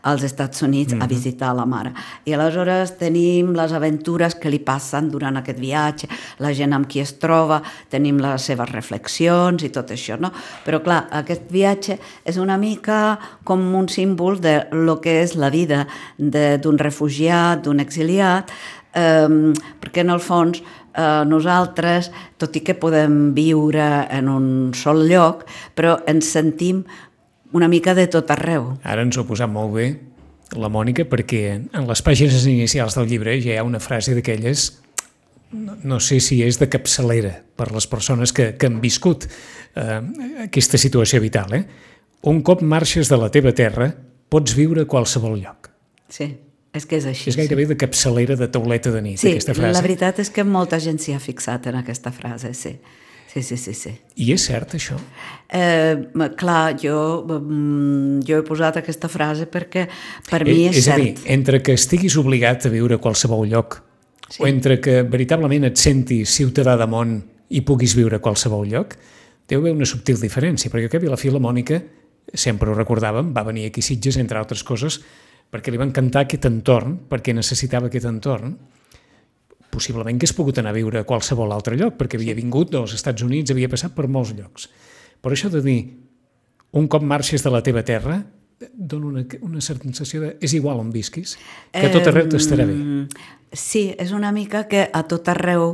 als 0.07 0.23
Estats 0.23 0.61
Units 0.61 0.93
mm 0.93 0.99
-hmm. 0.99 1.03
a 1.03 1.07
visitar 1.07 1.55
la 1.55 1.65
mare. 1.65 1.93
I 2.25 2.33
aleshores 2.33 2.97
tenim 2.97 3.53
les 3.53 3.71
aventures 3.71 4.35
que 4.35 4.49
li 4.49 4.59
passen 4.59 5.09
durant 5.09 5.37
aquest 5.37 5.59
viatge, 5.59 6.07
la 6.39 6.53
gent 6.53 6.73
amb 6.73 6.87
qui 6.87 6.99
es 6.99 7.17
troba, 7.19 7.61
tenim 7.89 8.17
les 8.17 8.41
seves 8.41 8.69
reflexions 8.71 9.63
i 9.63 9.69
tot 9.69 9.91
això, 9.91 10.19
no? 10.19 10.31
Però 10.65 10.81
clar, 10.81 11.07
aquest 11.11 11.51
viatge 11.51 11.97
és 12.25 12.37
una 12.37 12.57
mica 12.57 12.90
com 13.47 13.63
un 13.77 13.89
símbol 13.89 14.39
de 14.41 14.59
lo 14.71 14.99
que 15.03 15.21
és 15.23 15.35
la 15.39 15.51
vida 15.53 15.85
d'un 16.17 16.79
refugiat, 16.79 17.63
d'un 17.65 17.81
exiliat, 17.83 18.51
eh, 18.93 19.27
perquè 19.81 20.05
en 20.05 20.13
el 20.15 20.21
fons 20.23 20.61
eh, 20.61 21.23
nosaltres, 21.27 22.11
tot 22.37 22.55
i 22.55 22.63
que 22.65 22.77
podem 22.77 23.33
viure 23.37 24.07
en 24.09 24.29
un 24.29 24.47
sol 24.77 25.05
lloc, 25.09 25.45
però 25.75 25.99
ens 26.07 26.31
sentim 26.31 26.83
una 27.51 27.67
mica 27.67 27.95
de 27.95 28.07
tot 28.07 28.31
arreu. 28.31 28.75
Ara 28.83 29.03
ens 29.03 29.17
ho 29.17 29.25
ha 29.25 29.27
posat 29.27 29.51
molt 29.51 29.75
bé 29.75 29.89
la 30.59 30.67
Mònica 30.71 31.05
perquè 31.07 31.43
en 31.55 31.87
les 31.87 32.01
pàgines 32.03 32.45
inicials 32.49 32.97
del 32.97 33.07
llibre 33.07 33.37
ja 33.39 33.53
hi 33.53 33.59
ha 33.59 33.67
una 33.67 33.79
frase 33.79 34.15
d'aquelles 34.17 34.65
no, 35.51 35.77
no 35.83 35.99
sé 36.03 36.19
si 36.23 36.41
és 36.43 36.59
de 36.59 36.67
capçalera 36.71 37.33
per 37.55 37.69
les 37.71 37.87
persones 37.87 38.33
que, 38.35 38.53
que 38.59 38.67
han 38.67 38.79
viscut 38.83 39.27
eh, 39.27 39.99
aquesta 40.47 40.79
situació 40.79 41.21
vital. 41.23 41.55
Eh? 41.55 41.63
Un 42.27 42.41
cop 42.45 42.61
marxes 42.61 43.09
de 43.09 43.17
la 43.17 43.31
teva 43.33 43.53
terra, 43.57 43.89
pots 44.29 44.53
viure 44.55 44.85
a 44.85 44.89
qualsevol 44.89 45.39
lloc. 45.41 45.71
Sí, 46.11 46.27
és 46.71 46.87
que 46.87 46.99
és 47.01 47.07
així. 47.09 47.31
És 47.31 47.37
gairebé 47.39 47.65
de 47.71 47.77
capçalera 47.79 48.37
de 48.39 48.47
tauleta 48.51 48.93
de 48.93 49.01
nit, 49.03 49.19
sí, 49.19 49.33
aquesta 49.33 49.55
frase. 49.57 49.73
la 49.75 49.83
veritat 49.83 50.21
és 50.23 50.29
que 50.31 50.45
molta 50.47 50.79
gent 50.79 51.01
s'hi 51.01 51.15
ha 51.17 51.21
fixat 51.23 51.67
en 51.71 51.79
aquesta 51.81 52.13
frase, 52.15 52.53
sí. 52.57 52.75
Sí, 53.31 53.41
sí, 53.47 53.55
sí, 53.55 53.71
sí. 53.73 53.91
I 54.19 54.33
és 54.33 54.43
cert, 54.43 54.73
això? 54.75 54.97
Eh, 55.47 55.95
clar, 56.35 56.75
jo, 56.75 57.23
mm, 57.23 58.25
jo 58.27 58.41
he 58.41 58.43
posat 58.43 58.81
aquesta 58.81 59.07
frase 59.07 59.47
perquè 59.47 59.85
per 60.27 60.41
mi 60.43 60.65
és, 60.67 60.81
és 60.81 60.83
cert. 60.83 60.99
És 60.99 60.99
a 60.99 60.99
dir, 60.99 61.31
entre 61.31 61.61
que 61.63 61.77
estiguis 61.79 62.17
obligat 62.19 62.67
a 62.67 62.73
viure 62.73 62.99
a 62.99 62.99
qualsevol 62.99 63.47
lloc 63.47 63.79
sí. 64.27 64.41
o 64.43 64.49
entre 64.49 64.81
que 64.83 65.03
veritablement 65.07 65.69
et 65.69 65.79
sentis 65.79 66.35
ciutadà 66.35 66.75
de 66.75 66.89
món 66.91 67.21
i 67.47 67.63
puguis 67.63 67.95
viure 67.95 68.19
a 68.19 68.23
qualsevol 68.23 68.67
lloc, 68.67 68.97
deu 69.47 69.63
haver 69.63 69.73
una 69.79 69.87
subtil 69.87 70.19
diferència, 70.19 70.71
perquè 70.71 70.91
que 70.91 70.99
a 70.99 71.11
la 71.15 71.19
fi 71.19 71.31
la 71.31 71.39
Mònica, 71.39 71.79
sempre 72.33 72.71
ho 72.71 72.75
recordàvem, 72.77 73.33
va 73.35 73.43
venir 73.47 73.67
aquí 73.67 73.83
Sitges, 73.83 74.17
entre 74.21 74.39
altres 74.39 74.63
coses, 74.63 74.99
perquè 75.51 75.71
li 75.71 75.79
va 75.79 75.87
encantar 75.87 76.25
aquest 76.25 76.47
entorn, 76.47 76.95
perquè 77.11 77.35
necessitava 77.35 77.89
aquest 77.91 78.07
entorn, 78.07 78.55
possiblement 79.71 80.15
hagués 80.15 80.33
pogut 80.35 80.59
anar 80.59 80.73
a 80.73 80.77
viure 80.77 81.01
a 81.01 81.07
qualsevol 81.07 81.51
altre 81.55 81.77
lloc, 81.79 81.95
perquè 81.99 82.19
havia 82.19 82.35
vingut 82.37 82.71
dels 82.73 82.95
Estats 82.97 83.23
Units, 83.23 83.51
havia 83.51 83.71
passat 83.71 83.95
per 83.95 84.07
molts 84.11 84.33
llocs. 84.35 84.67
Però 85.21 85.35
això 85.35 85.51
de 85.53 85.61
dir, 85.63 85.79
un 86.75 86.87
cop 86.91 87.03
marxes 87.03 87.43
de 87.43 87.51
la 87.53 87.63
teva 87.63 87.83
terra, 87.87 88.19
dona 88.73 89.07
una, 89.07 89.23
una 89.41 89.61
certa 89.61 89.87
sensació 89.89 90.21
de 90.21 90.31
és 90.43 90.53
igual 90.53 90.79
on 90.83 90.91
visquis, 90.93 91.37
que 91.73 91.89
tot 91.89 92.07
arreu 92.11 92.29
t'estarà 92.29 92.67
bé. 92.69 92.75
Sí, 93.51 93.89
és 93.99 94.13
una 94.15 94.31
mica 94.31 94.63
que 94.71 94.85
a 94.87 95.01
tot 95.03 95.27
arreu 95.27 95.73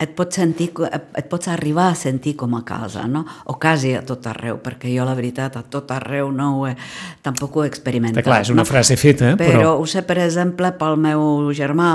et 0.00 0.14
pots 0.16 0.38
sentir, 0.38 0.70
et 0.88 1.26
pots 1.28 1.50
arribar 1.52 1.90
a 1.90 1.96
sentir 1.98 2.32
com 2.40 2.54
a 2.56 2.62
casa, 2.64 3.02
no? 3.10 3.24
O 3.52 3.58
quasi 3.60 3.92
a 3.98 4.00
tot 4.06 4.24
arreu, 4.30 4.56
perquè 4.64 4.88
jo 4.94 5.04
la 5.04 5.12
veritat 5.18 5.58
a 5.60 5.62
tot 5.68 5.92
arreu 5.92 6.30
no 6.32 6.48
ho 6.56 6.66
he, 6.70 6.72
tampoc 7.20 7.58
ho 7.58 7.66
he 7.66 7.68
experimentat. 7.68 8.22
Està 8.22 8.30
clar, 8.30 8.40
és 8.46 8.52
una 8.54 8.64
no? 8.64 8.70
frase 8.70 8.96
feta, 8.96 9.34
però... 9.36 9.58
Però 9.58 9.74
ho 9.76 9.84
sé, 9.90 10.06
per 10.08 10.22
exemple, 10.24 10.72
pel 10.80 10.96
meu 11.04 11.50
germà, 11.52 11.90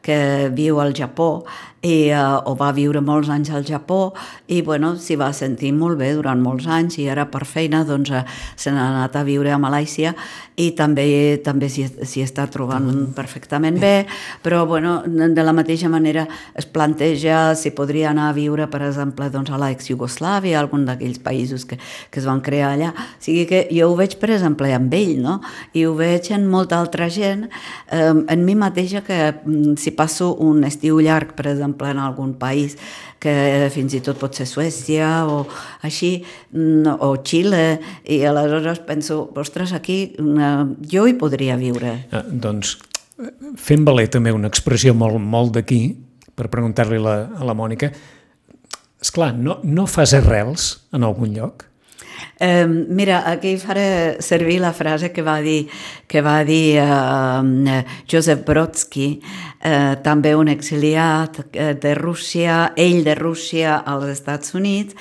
que 0.00 0.18
viu 0.56 0.80
al 0.80 0.96
Japó, 0.96 1.44
i 1.82 2.10
uh, 2.10 2.42
o 2.50 2.56
va 2.58 2.72
viure 2.74 2.98
molts 3.04 3.28
anys 3.30 3.52
al 3.54 3.62
Japó 3.66 4.12
i 4.50 4.62
bueno, 4.66 4.96
s'hi 4.98 5.14
va 5.18 5.28
sentir 5.36 5.70
molt 5.76 5.98
bé 6.00 6.10
durant 6.16 6.40
molts 6.42 6.66
anys 6.66 6.96
i 6.98 7.06
ara 7.10 7.28
per 7.30 7.44
feina 7.46 7.84
doncs 7.86 8.10
uh, 8.10 8.24
se 8.58 8.72
n'ha 8.74 8.88
anat 8.90 9.14
a 9.14 9.22
viure 9.26 9.52
a 9.54 9.60
Malàisia 9.62 10.14
i 10.58 10.72
també 10.74 11.38
també 11.44 11.68
s'hi 11.70 12.24
està 12.24 12.48
trobant 12.50 12.88
perfectament 13.14 13.78
bé, 13.78 14.08
però 14.42 14.64
bueno, 14.66 14.77
de 14.80 15.44
la 15.44 15.54
mateixa 15.56 15.88
manera 15.88 16.26
es 16.58 16.66
planteja 16.66 17.54
si 17.58 17.72
podria 17.76 18.10
anar 18.10 18.28
a 18.30 18.36
viure, 18.36 18.68
per 18.70 18.82
exemple, 18.86 19.28
doncs 19.32 19.50
a 19.50 19.60
l'ex-Jugoslàvia, 19.60 20.58
algun 20.58 20.86
d'aquells 20.88 21.20
països 21.24 21.66
que, 21.68 21.78
que 21.78 22.20
es 22.20 22.28
van 22.28 22.42
crear 22.44 22.72
allà. 22.74 22.92
O 22.94 23.22
sigui 23.24 23.46
que 23.50 23.64
jo 23.72 23.90
ho 23.90 23.96
veig, 23.98 24.18
per 24.20 24.32
exemple, 24.36 24.70
amb 24.74 24.94
ell, 24.94 25.16
no? 25.24 25.38
I 25.74 25.86
ho 25.88 25.94
veig 25.98 26.30
en 26.34 26.48
molta 26.50 26.78
altra 26.78 27.10
gent, 27.12 27.48
eh, 27.90 28.14
en 28.14 28.44
mi 28.46 28.56
mateixa, 28.58 29.04
que 29.06 29.20
mm, 29.32 29.76
si 29.80 29.94
passo 29.96 30.34
un 30.44 30.64
estiu 30.68 31.00
llarg, 31.04 31.34
per 31.38 31.48
exemple, 31.52 31.90
en 31.90 32.02
algun 32.02 32.34
país 32.38 32.78
que 33.18 33.68
fins 33.74 33.96
i 33.98 34.02
tot 34.04 34.18
pot 34.20 34.36
ser 34.36 34.46
Suècia 34.46 35.08
o 35.26 35.42
així, 35.86 36.22
mm, 36.52 36.98
o 37.02 37.16
Xile, 37.22 37.80
i 38.06 38.22
aleshores 38.24 38.82
penso, 38.86 39.24
ostres, 39.34 39.74
aquí 39.74 40.14
jo 40.18 41.06
hi 41.06 41.18
podria 41.18 41.58
viure. 41.58 41.96
Ah, 42.12 42.22
doncs 42.22 42.76
fem 43.58 43.84
valer 43.86 44.08
també 44.12 44.32
una 44.34 44.50
expressió 44.50 44.94
molt, 44.94 45.18
molt 45.18 45.56
d'aquí, 45.56 45.82
per 46.38 46.50
preguntar-li 46.52 47.00
a 47.02 47.46
la 47.46 47.56
Mònica, 47.58 47.90
és 48.98 49.14
clar, 49.14 49.32
no, 49.34 49.58
no 49.64 49.86
fas 49.90 50.14
arrels 50.14 50.70
en 50.94 51.06
algun 51.06 51.34
lloc? 51.34 51.68
Eh, 52.40 52.66
mira, 52.66 53.22
aquí 53.30 53.56
faré 53.58 54.22
servir 54.22 54.60
la 54.60 54.72
frase 54.72 55.10
que 55.12 55.22
va 55.22 55.40
dir, 55.42 55.68
que 56.06 56.20
va 56.22 56.44
dir 56.46 56.78
eh, 56.78 57.84
Josep 58.10 58.44
Brodsky, 58.46 59.08
eh, 59.62 59.96
també 60.02 60.34
un 60.38 60.50
exiliat 60.50 61.40
eh, 61.52 61.74
de 61.74 61.94
Rússia, 61.98 62.74
ell 62.76 63.02
de 63.06 63.14
Rússia 63.18 63.78
als 63.78 64.06
Estats 64.14 64.54
Units, 64.54 64.94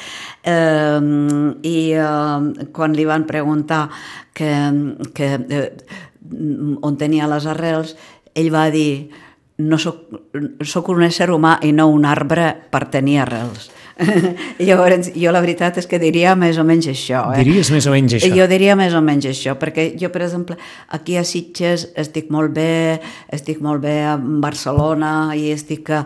eh, 0.44 1.02
i 1.62 1.78
eh, 1.94 2.66
quan 2.74 2.98
li 2.98 3.06
van 3.06 3.26
preguntar 3.30 3.88
que, 4.38 4.54
que, 5.14 5.34
eh, 5.50 5.70
on 6.82 6.98
tenia 7.00 7.30
les 7.30 7.48
arrels, 7.50 7.96
ell 8.38 8.52
va 8.54 8.68
dir 8.74 9.10
no 9.58 9.80
soc, 9.82 10.04
soc 10.62 10.92
un 10.94 11.02
ésser 11.08 11.32
humà 11.34 11.58
i 11.66 11.74
no 11.74 11.88
un 11.90 12.06
arbre 12.06 12.52
per 12.72 12.86
tenir 12.94 13.22
arrels. 13.24 13.72
Llavors, 14.62 15.10
jo 15.18 15.32
la 15.34 15.40
veritat 15.42 15.80
és 15.82 15.88
que 15.90 15.98
diria 15.98 16.36
més 16.38 16.60
o 16.62 16.66
menys 16.68 16.86
això. 16.92 17.24
Eh? 17.34 17.42
Diries 17.42 17.72
més 17.74 17.88
o 17.90 17.94
menys 17.94 18.14
això? 18.20 18.30
Jo 18.38 18.46
diria 18.50 18.76
més 18.78 18.94
o 18.94 19.02
menys 19.02 19.26
això, 19.32 19.56
perquè 19.58 19.88
jo, 19.98 20.12
per 20.14 20.22
exemple, 20.28 20.58
aquí 20.94 21.18
a 21.18 21.24
Sitges 21.26 21.88
estic 21.98 22.30
molt 22.34 22.54
bé, 22.54 23.00
estic 23.34 23.62
molt 23.66 23.82
bé 23.82 23.96
a 24.06 24.14
Barcelona 24.22 25.34
i 25.38 25.50
estic, 25.56 25.90
a, 25.90 26.04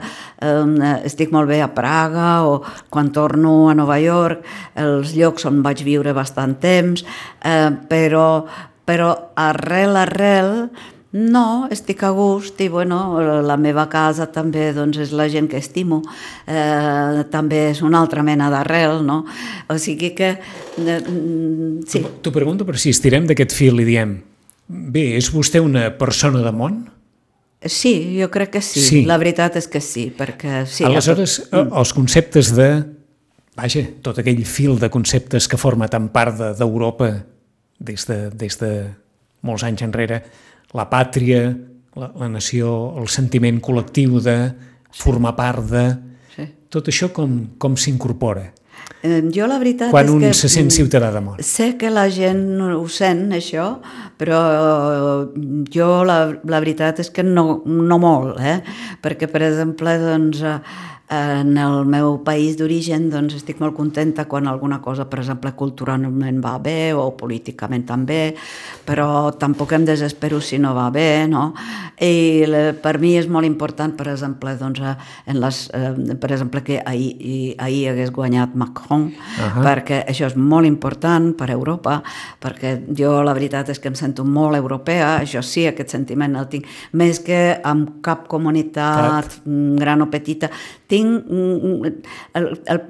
um, 0.47 0.77
estic 1.03 1.35
molt 1.35 1.51
bé 1.51 1.59
a 1.65 1.71
Praga 1.75 2.31
o 2.47 2.61
quan 2.89 3.11
torno 3.11 3.55
a 3.67 3.75
Nova 3.75 3.99
York, 3.99 4.47
els 4.79 5.15
llocs 5.17 5.49
on 5.49 5.59
vaig 5.65 5.83
viure 5.83 6.15
bastant 6.15 6.55
temps, 6.63 7.03
eh, 7.43 7.69
però, 7.91 8.45
però 8.85 9.11
arrel, 9.39 9.95
arrel, 9.99 10.51
no, 11.11 11.67
estic 11.71 12.05
a 12.07 12.11
gust 12.15 12.61
i 12.63 12.69
bueno, 12.71 13.19
la 13.43 13.57
meva 13.59 13.89
casa 13.91 14.29
també 14.31 14.69
doncs, 14.75 15.01
és 15.03 15.11
la 15.11 15.27
gent 15.31 15.49
que 15.51 15.59
estimo, 15.59 16.01
eh, 16.47 17.23
també 17.31 17.65
és 17.73 17.81
una 17.83 17.99
altra 17.99 18.23
mena 18.23 18.49
d'arrel, 18.53 19.01
no? 19.03 19.25
O 19.67 19.77
sigui 19.77 20.13
que... 20.15 20.33
Eh, 20.79 20.99
sí. 21.87 22.03
T'ho 22.23 22.31
pregunto 22.31 22.67
per 22.67 22.79
si 22.79 22.95
estirem 22.95 23.27
d'aquest 23.27 23.55
fil 23.55 23.83
i 23.83 23.87
diem 23.87 24.19
bé, 24.71 25.17
és 25.17 25.27
vostè 25.33 25.59
una 25.59 25.89
persona 25.99 26.41
de 26.45 26.53
món? 26.55 26.79
Sí, 27.61 28.17
jo 28.17 28.31
crec 28.33 28.55
que 28.55 28.61
sí. 28.65 28.81
sí. 28.81 29.01
La 29.05 29.19
veritat 29.21 29.59
és 29.59 29.67
que 29.69 29.81
sí, 29.83 30.07
perquè... 30.17 30.63
Sí, 30.65 30.85
Aleshores, 30.87 31.37
ja... 31.51 31.65
Mm. 31.65 31.75
els 31.83 31.93
conceptes 31.93 32.55
de... 32.57 32.71
Vaja, 33.59 33.83
tot 34.01 34.17
aquell 34.21 34.39
fil 34.47 34.79
de 34.79 34.89
conceptes 34.89 35.49
que 35.51 35.59
forma 35.59 35.89
tant 35.91 36.07
part 36.13 36.39
d'Europa 36.57 37.09
de, 37.11 37.19
des, 37.81 38.05
de, 38.07 38.19
des 38.37 38.57
de 38.61 38.71
molts 39.47 39.65
anys 39.65 39.83
enrere, 39.87 40.21
la 40.77 40.87
pàtria, 40.91 41.49
la, 41.97 42.11
la 42.21 42.29
nació, 42.31 42.71
el 43.01 43.09
sentiment 43.11 43.59
col·lectiu 43.63 44.21
de 44.23 44.37
formar 45.01 45.35
part 45.39 45.67
de... 45.71 45.85
Sí. 46.35 46.47
Tot 46.71 46.87
això 46.91 47.11
com, 47.15 47.37
com 47.59 47.77
s'incorpora? 47.79 48.51
Eh, 49.01 49.23
jo 49.33 49.47
la 49.49 49.57
veritat 49.57 49.89
Quan 49.89 50.05
és 50.05 50.13
un 50.13 50.23
que... 50.27 50.33
se 50.37 50.49
sent 50.51 50.69
ciutadà 50.73 51.09
de 51.13 51.23
món. 51.25 51.39
Sé 51.43 51.71
que 51.81 51.89
la 51.89 52.05
gent 52.13 52.61
ho 52.61 52.85
sent, 52.91 53.25
això, 53.33 53.65
però 54.21 54.41
jo 55.73 55.89
la, 56.05 56.19
la 56.45 56.61
veritat 56.61 57.01
és 57.01 57.09
que 57.13 57.25
no, 57.25 57.63
no 57.65 57.97
molt, 58.01 58.37
eh? 58.37 58.59
perquè, 59.01 59.29
per 59.31 59.41
exemple, 59.47 59.97
doncs, 60.03 60.43
en 61.11 61.57
el 61.59 61.85
meu 61.91 62.21
país 62.23 62.55
d'origen 62.55 63.09
doncs 63.11 63.35
estic 63.35 63.59
molt 63.59 63.75
contenta 63.75 64.23
quan 64.31 64.47
alguna 64.47 64.79
cosa, 64.81 65.09
per 65.11 65.19
exemple, 65.19 65.51
culturalment 65.59 66.39
va 66.39 66.55
bé 66.63 66.93
o 66.95 67.09
políticament 67.19 67.83
també, 67.89 68.33
però 68.87 69.33
tampoc 69.35 69.73
em 69.75 69.83
desespero 69.85 70.39
si 70.39 70.59
no 70.61 70.71
va 70.77 70.87
bé, 70.89 71.27
no? 71.27 71.51
I 72.01 72.47
per 72.81 72.95
mi 73.01 73.17
és 73.19 73.27
molt 73.27 73.45
important, 73.45 73.91
per 73.97 74.07
exemple, 74.13 74.55
doncs, 74.57 74.79
en 74.81 75.41
les, 75.43 75.59
eh, 75.75 76.15
per 76.15 76.31
exemple 76.31 76.63
que 76.63 76.79
ahir, 76.79 77.55
ahir 77.59 77.89
hagués 77.91 78.11
guanyat 78.15 78.55
Macron, 78.55 79.11
uh 79.11 79.11
-huh. 79.11 79.63
perquè 79.67 80.05
això 80.07 80.25
és 80.27 80.35
molt 80.35 80.65
important 80.65 81.35
per 81.35 81.49
Europa, 81.51 82.01
perquè 82.39 82.87
jo 82.97 83.21
la 83.21 83.33
veritat 83.33 83.69
és 83.69 83.79
que 83.79 83.89
em 83.89 83.95
sento 83.95 84.23
molt 84.23 84.55
europea, 84.55 85.19
això 85.19 85.41
sí, 85.41 85.67
aquest 85.67 85.89
sentiment 85.89 86.35
el 86.35 86.47
tinc, 86.47 86.65
més 86.93 87.19
que 87.19 87.59
amb 87.63 88.01
cap 88.01 88.27
comunitat 88.27 89.41
gran 89.45 90.01
o 90.01 90.09
petita, 90.09 90.49
tinc, 90.87 91.00
el, 91.01 92.47
el, 92.73 92.81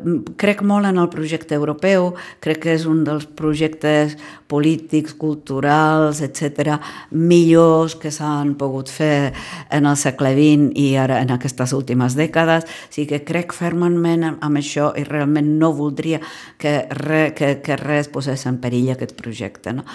crec 0.42 0.62
molt 0.68 0.90
en 0.90 1.02
el 1.02 1.10
projecte 1.14 1.56
europeu, 1.58 2.14
crec 2.44 2.64
que 2.66 2.76
és 2.76 2.86
un 2.90 3.04
dels 3.08 3.26
projectes 3.26 4.18
polítics, 4.52 5.16
culturals, 5.16 6.22
etc 6.26 6.80
millors 7.12 7.96
que 8.00 8.12
s'han 8.14 8.56
pogut 8.60 8.90
fer 8.92 9.32
en 9.72 9.88
el 9.90 9.98
segle 10.00 10.32
XX 10.36 10.72
i 10.80 10.88
ara 11.00 11.20
en 11.22 11.32
aquestes 11.36 11.74
últimes 11.78 12.16
dècades. 12.20 12.66
O 12.66 12.94
sigui 12.94 13.08
que 13.12 13.22
crec 13.28 13.56
fermament 13.56 14.28
amb 14.32 14.60
això 14.60 14.92
i 14.98 15.06
realment 15.08 15.54
no 15.60 15.72
voldria 15.76 16.22
que, 16.62 16.86
re, 16.98 17.32
que, 17.38 17.58
que 17.64 17.78
res 17.80 18.10
posés 18.12 18.46
en 18.50 18.60
perill 18.64 18.92
aquest 18.94 19.16
projecte. 19.20 19.74
No? 19.76 19.86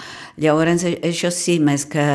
Llavors, 0.41 0.85
això 0.85 1.31
sí, 1.33 1.57
més 1.63 1.87
que, 1.89 2.05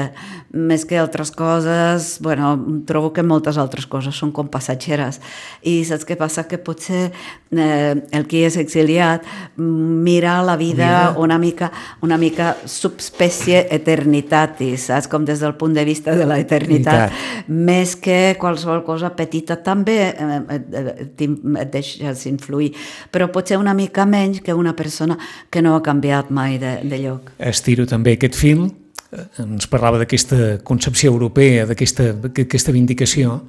més 0.52 0.86
que 0.88 1.00
altres 1.00 1.32
coses, 1.34 2.16
bueno, 2.22 2.54
trobo 2.88 3.12
que 3.12 3.24
moltes 3.26 3.58
altres 3.58 3.86
coses 3.90 4.16
són 4.16 4.32
com 4.32 4.50
passatgeres 4.52 5.20
i 5.62 5.82
saps 5.92 6.06
què 6.08 6.16
passa? 6.18 6.46
Que 6.48 6.58
potser 6.58 7.04
eh, 7.08 7.94
el 8.16 8.26
qui 8.28 8.42
és 8.46 8.56
exiliat 8.60 9.26
mira 9.56 10.38
la 10.42 10.56
vida 10.56 10.88
mira. 10.88 11.20
una 11.20 11.38
mica, 11.38 11.70
una 12.02 12.18
mica 12.18 12.54
subspecie 12.66 13.66
eternitatis, 13.70 14.88
saps? 14.90 15.10
Com 15.12 15.26
des 15.28 15.42
del 15.44 15.54
punt 15.60 15.76
de 15.76 15.84
vista 15.86 16.16
de 16.16 16.26
la 16.28 16.38
eternitat, 16.42 17.12
més 17.48 17.94
que 18.00 18.36
qualsevol 18.40 18.82
cosa 18.86 19.12
petita 19.16 19.58
també 19.62 19.98
eh, 20.10 20.42
et, 20.58 21.22
et 21.22 21.72
deixes 21.72 22.26
influir, 22.30 22.72
però 23.12 23.28
potser 23.32 23.60
una 23.60 23.74
mica 23.76 24.06
menys 24.08 24.42
que 24.42 24.54
una 24.54 24.74
persona 24.76 25.18
que 25.50 25.62
no 25.62 25.76
ha 25.76 25.82
canviat 25.84 26.30
mai 26.30 26.58
de, 26.58 26.78
de 26.88 27.02
lloc. 27.04 27.32
Estiro 27.38 27.86
també 27.86 28.16
aquest 28.16 28.38
film, 28.38 28.70
eh, 29.12 29.26
ens 29.44 29.68
parlava 29.70 30.00
d'aquesta 30.02 30.58
concepció 30.64 31.12
europea, 31.12 31.66
d'aquesta 31.68 32.72
vindicació, 32.74 33.40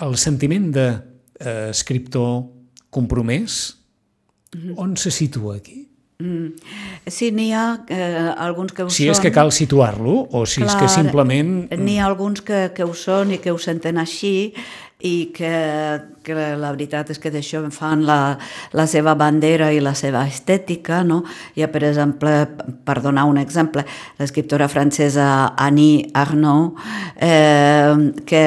el 0.00 0.16
sentiment 0.16 0.70
d'escriptor 0.74 2.32
eh, 2.38 2.48
compromès, 2.90 3.76
mm 4.54 4.60
-hmm. 4.60 4.74
on 4.76 4.96
se 4.96 5.10
situa 5.10 5.56
aquí? 5.56 5.90
Mm. 6.20 6.52
Sí, 7.06 7.30
n'hi 7.32 7.52
ha 7.56 7.80
eh, 7.88 8.34
alguns 8.36 8.72
que 8.72 8.84
ho 8.84 8.90
si 8.90 9.06
són... 9.06 9.06
Si 9.06 9.08
és 9.08 9.20
que 9.24 9.32
cal 9.32 9.50
situar-lo 9.52 10.28
o 10.30 10.44
si 10.44 10.60
Clar, 10.60 10.68
és 10.68 10.76
que 10.82 10.88
simplement... 10.92 11.70
N'hi 11.80 11.96
ha 11.98 12.06
alguns 12.06 12.42
que, 12.44 12.70
que 12.76 12.84
ho 12.84 12.92
són 12.94 13.32
i 13.32 13.38
que 13.40 13.50
ho 13.50 13.58
senten 13.58 13.96
així 13.96 14.52
i 15.00 15.30
que, 15.32 15.52
que 16.22 16.34
la 16.60 16.72
veritat 16.74 17.08
és 17.14 17.18
que 17.18 17.32
d'això 17.32 17.62
fan 17.72 18.04
la, 18.04 18.36
la 18.76 18.86
seva 18.90 19.14
bandera 19.16 19.70
i 19.72 19.80
la 19.80 19.94
seva 19.96 20.26
estètica, 20.28 21.00
no? 21.08 21.22
Hi 21.56 21.64
ha, 21.64 21.70
per 21.72 21.86
exemple, 21.88 22.34
per 22.84 22.98
donar 23.00 23.24
un 23.30 23.40
exemple, 23.40 23.86
l'escriptora 24.20 24.68
francesa 24.68 25.54
Annie 25.56 26.10
Arnaud, 26.12 26.76
eh, 27.16 27.96
que 28.28 28.44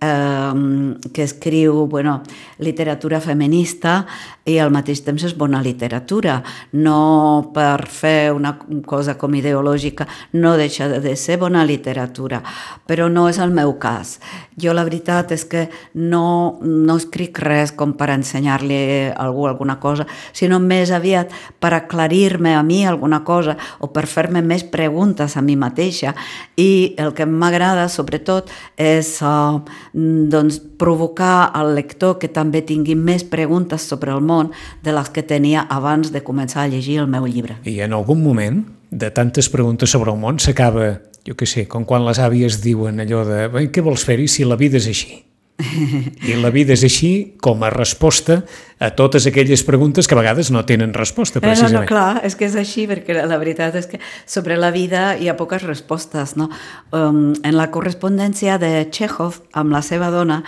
eh, 0.00 0.94
que 1.12 1.22
escriu 1.22 1.86
bueno, 1.86 2.22
literatura 2.58 3.20
feminista 3.20 4.06
i 4.50 4.58
al 4.60 4.72
mateix 4.74 5.02
temps 5.06 5.24
és 5.26 5.36
bona 5.38 5.60
literatura. 5.62 6.40
No 6.72 7.50
per 7.54 7.86
fer 7.90 8.32
una 8.34 8.56
cosa 8.86 9.16
com 9.18 9.34
ideològica 9.38 10.06
no 10.32 10.56
deixa 10.58 10.88
de 10.90 11.14
ser 11.16 11.38
bona 11.40 11.64
literatura, 11.64 12.42
però 12.86 13.08
no 13.12 13.28
és 13.30 13.38
el 13.38 13.54
meu 13.54 13.76
cas. 13.78 14.18
Jo 14.60 14.74
la 14.76 14.84
veritat 14.84 15.32
és 15.32 15.44
que 15.48 15.66
no, 15.94 16.58
no 16.60 16.96
escric 16.98 17.38
res 17.42 17.72
com 17.72 17.94
per 17.98 18.10
ensenyar-li 18.14 18.80
a 19.10 19.14
algú 19.24 19.46
alguna 19.48 19.78
cosa, 19.80 20.06
sinó 20.32 20.58
més 20.60 20.90
aviat 20.90 21.32
per 21.60 21.72
aclarir-me 21.76 22.54
a 22.56 22.62
mi 22.66 22.82
alguna 22.86 23.22
cosa 23.24 23.56
o 23.80 23.90
per 23.94 24.06
fer-me 24.10 24.42
més 24.42 24.64
preguntes 24.64 25.36
a 25.36 25.42
mi 25.44 25.56
mateixa 25.56 26.14
i 26.56 26.94
el 26.98 27.14
que 27.16 27.26
m'agrada 27.26 27.88
sobretot 27.92 28.50
és 28.80 29.12
uh, 29.22 29.60
doncs, 29.92 30.60
provocar 30.80 31.50
al 31.54 31.74
lector 31.76 32.18
que 32.20 32.30
també 32.32 32.62
tingui 32.64 32.96
més 32.96 33.24
preguntes 33.24 33.84
sobre 33.84 34.14
el 34.14 34.24
món 34.24 34.39
de 34.82 34.94
les 34.96 35.12
que 35.12 35.22
tenia 35.26 35.66
abans 35.68 36.12
de 36.14 36.24
començar 36.24 36.64
a 36.64 36.72
llegir 36.72 36.98
el 37.04 37.08
meu 37.12 37.28
llibre. 37.28 37.60
I 37.68 37.82
en 37.84 37.92
algun 37.96 38.22
moment, 38.24 38.64
de 38.90 39.10
tantes 39.14 39.48
preguntes 39.52 39.92
sobre 39.92 40.10
el 40.10 40.18
món, 40.18 40.40
s'acaba, 40.42 40.96
jo 41.26 41.36
què 41.36 41.46
sé, 41.46 41.66
com 41.70 41.84
quan 41.84 42.06
les 42.06 42.18
àvies 42.18 42.62
diuen 42.64 43.04
allò 43.04 43.24
de 43.28 43.66
què 43.70 43.84
vols 43.84 44.06
fer-hi 44.08 44.28
si 44.28 44.48
la 44.48 44.58
vida 44.60 44.80
és 44.80 44.88
així? 44.90 45.20
I 46.30 46.38
la 46.40 46.50
vida 46.54 46.72
és 46.72 46.84
així 46.86 47.12
com 47.42 47.62
a 47.62 47.70
resposta 47.74 48.40
a 48.80 48.90
totes 48.96 49.26
aquelles 49.28 49.62
preguntes 49.62 50.08
que 50.08 50.16
a 50.16 50.18
vegades 50.18 50.48
no 50.50 50.64
tenen 50.64 50.94
resposta, 50.96 51.38
precisament. 51.38 51.74
No, 51.74 51.80
no, 51.84 51.88
clar, 51.88 52.24
és 52.24 52.32
que 52.34 52.46
és 52.48 52.56
així, 52.56 52.86
perquè 52.88 53.12
la 53.28 53.36
veritat 53.36 53.76
és 53.76 53.86
que 53.90 54.00
sobre 54.24 54.56
la 54.56 54.70
vida 54.72 55.18
hi 55.20 55.28
ha 55.28 55.36
poques 55.36 55.66
respostes, 55.68 56.32
no? 56.40 56.48
Um, 56.96 57.34
en 57.44 57.58
la 57.60 57.68
correspondència 57.70 58.56
de 58.62 58.88
Chekhov 58.88 59.42
amb 59.52 59.76
la 59.76 59.84
seva 59.84 60.08
dona 60.10 60.40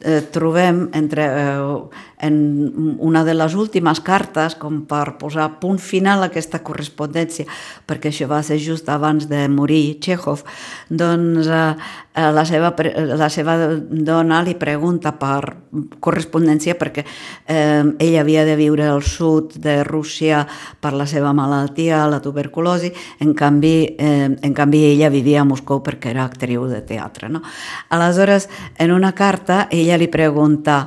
eh, 0.00 0.22
trobem 0.30 0.88
entre, 0.94 1.26
eh, 1.26 2.06
en 2.22 2.96
una 2.98 3.24
de 3.24 3.34
les 3.34 3.54
últimes 3.54 4.00
cartes 4.00 4.54
com 4.54 4.82
per 4.88 5.16
posar 5.18 5.48
punt 5.60 5.80
final 5.82 6.22
a 6.22 6.30
aquesta 6.30 6.60
correspondència, 6.62 7.46
perquè 7.90 8.12
això 8.12 8.28
va 8.30 8.42
ser 8.46 8.60
just 8.62 8.88
abans 8.88 9.26
de 9.28 9.46
morir 9.48 9.98
Chekhov, 10.00 10.44
doncs 10.88 11.48
eh, 11.48 11.74
eh 12.14 12.30
la, 12.30 12.44
seva, 12.44 12.74
la 13.16 13.28
seva 13.30 13.56
dona 13.80 14.42
li 14.42 14.54
pregunta 14.54 15.12
per 15.18 15.56
correspondència 16.00 16.74
perquè 16.74 17.04
eh, 17.46 17.79
ell 17.98 18.16
havia 18.20 18.44
de 18.44 18.56
viure 18.58 18.86
al 18.88 19.02
sud 19.02 19.56
de 19.62 19.80
Rússia 19.84 20.46
per 20.80 20.92
la 20.96 21.06
seva 21.10 21.32
malaltia, 21.36 22.06
la 22.10 22.20
tuberculosi, 22.22 22.92
en 23.20 23.34
canvi, 23.34 23.96
eh, 23.98 24.28
en 24.30 24.54
canvi 24.54 24.84
ella 24.92 25.10
vivia 25.10 25.42
a 25.42 25.48
Moscou 25.48 25.82
perquè 25.82 26.14
era 26.14 26.24
actriu 26.24 26.66
de 26.70 26.82
teatre. 26.82 27.28
No? 27.28 27.42
Aleshores, 27.88 28.48
en 28.78 28.92
una 28.92 29.12
carta, 29.12 29.66
ella 29.70 29.98
li 29.98 30.08
pregunta 30.08 30.86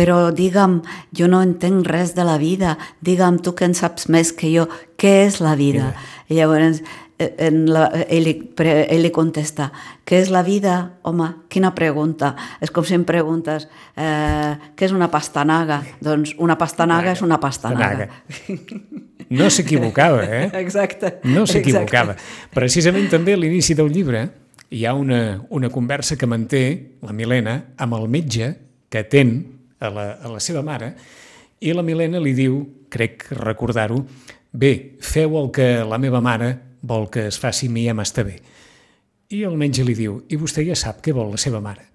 però 0.00 0.30
digue'm, 0.32 0.78
jo 1.12 1.26
no 1.28 1.42
entenc 1.42 1.84
res 1.84 2.14
de 2.14 2.24
la 2.24 2.38
vida, 2.38 2.78
digue'm 3.04 3.40
tu 3.42 3.52
que 3.58 3.66
en 3.66 3.74
saps 3.74 4.06
més 4.08 4.30
que 4.32 4.48
jo, 4.48 4.68
què 4.96 5.26
és 5.26 5.40
la 5.44 5.56
vida? 5.58 5.90
I 6.30 6.38
llavors 6.38 6.80
Eh, 6.80 7.09
en 7.20 7.64
la, 7.70 7.86
ell, 8.08 8.28
ell 8.56 9.02
li 9.04 9.10
contesta 9.14 9.68
què 10.06 10.18
és 10.24 10.30
la 10.32 10.42
vida? 10.46 10.76
Home, 11.06 11.28
quina 11.52 11.70
pregunta. 11.76 12.32
És 12.62 12.72
com 12.74 12.86
si 12.86 12.96
em 12.96 13.04
preguntes 13.06 13.68
eh, 13.94 14.54
què 14.74 14.88
és 14.88 14.94
una 14.96 15.10
pastanaga? 15.12 15.80
Doncs 16.02 16.34
una 16.42 16.56
pastanaga 16.58 17.12
és 17.14 17.22
una 17.22 17.38
pastanaga. 17.42 18.08
No 19.30 19.46
s'equivocava, 19.52 20.24
eh? 20.26 20.46
Exacte. 20.64 21.18
No 21.30 21.46
s'equivocava. 21.46 22.16
Precisament 22.54 23.06
també 23.12 23.36
a 23.36 23.40
l'inici 23.40 23.76
del 23.78 23.92
llibre 23.94 24.24
hi 24.70 24.84
ha 24.86 24.94
una, 24.94 25.40
una 25.50 25.70
conversa 25.70 26.16
que 26.18 26.26
manté 26.30 26.64
la 27.06 27.14
Milena 27.14 27.56
amb 27.78 27.98
el 27.98 28.08
metge 28.10 28.52
que 28.90 29.04
atén 29.04 29.34
a 29.78 29.90
la, 29.90 30.06
a 30.18 30.34
la 30.34 30.42
seva 30.42 30.62
mare 30.66 30.94
i 31.60 31.74
la 31.76 31.84
Milena 31.86 32.20
li 32.22 32.32
diu, 32.34 32.62
crec 32.90 33.26
recordar-ho, 33.36 34.00
bé, 34.50 34.96
feu 35.04 35.36
el 35.38 35.50
que 35.54 35.68
la 35.86 35.98
meva 36.00 36.22
mare 36.24 36.54
vol 36.82 37.08
que 37.12 37.26
es 37.28 37.38
faci 37.40 37.68
mi 37.68 37.86
ja 37.86 37.94
m'està 37.96 38.24
bé. 38.26 38.38
I 39.30 39.44
el 39.46 39.56
metge 39.58 39.84
li 39.86 39.94
diu, 39.94 40.20
i 40.28 40.38
vostè 40.40 40.64
ja 40.66 40.76
sap 40.78 41.02
què 41.04 41.14
vol 41.14 41.30
la 41.30 41.38
seva 41.38 41.60
mare. 41.62 41.86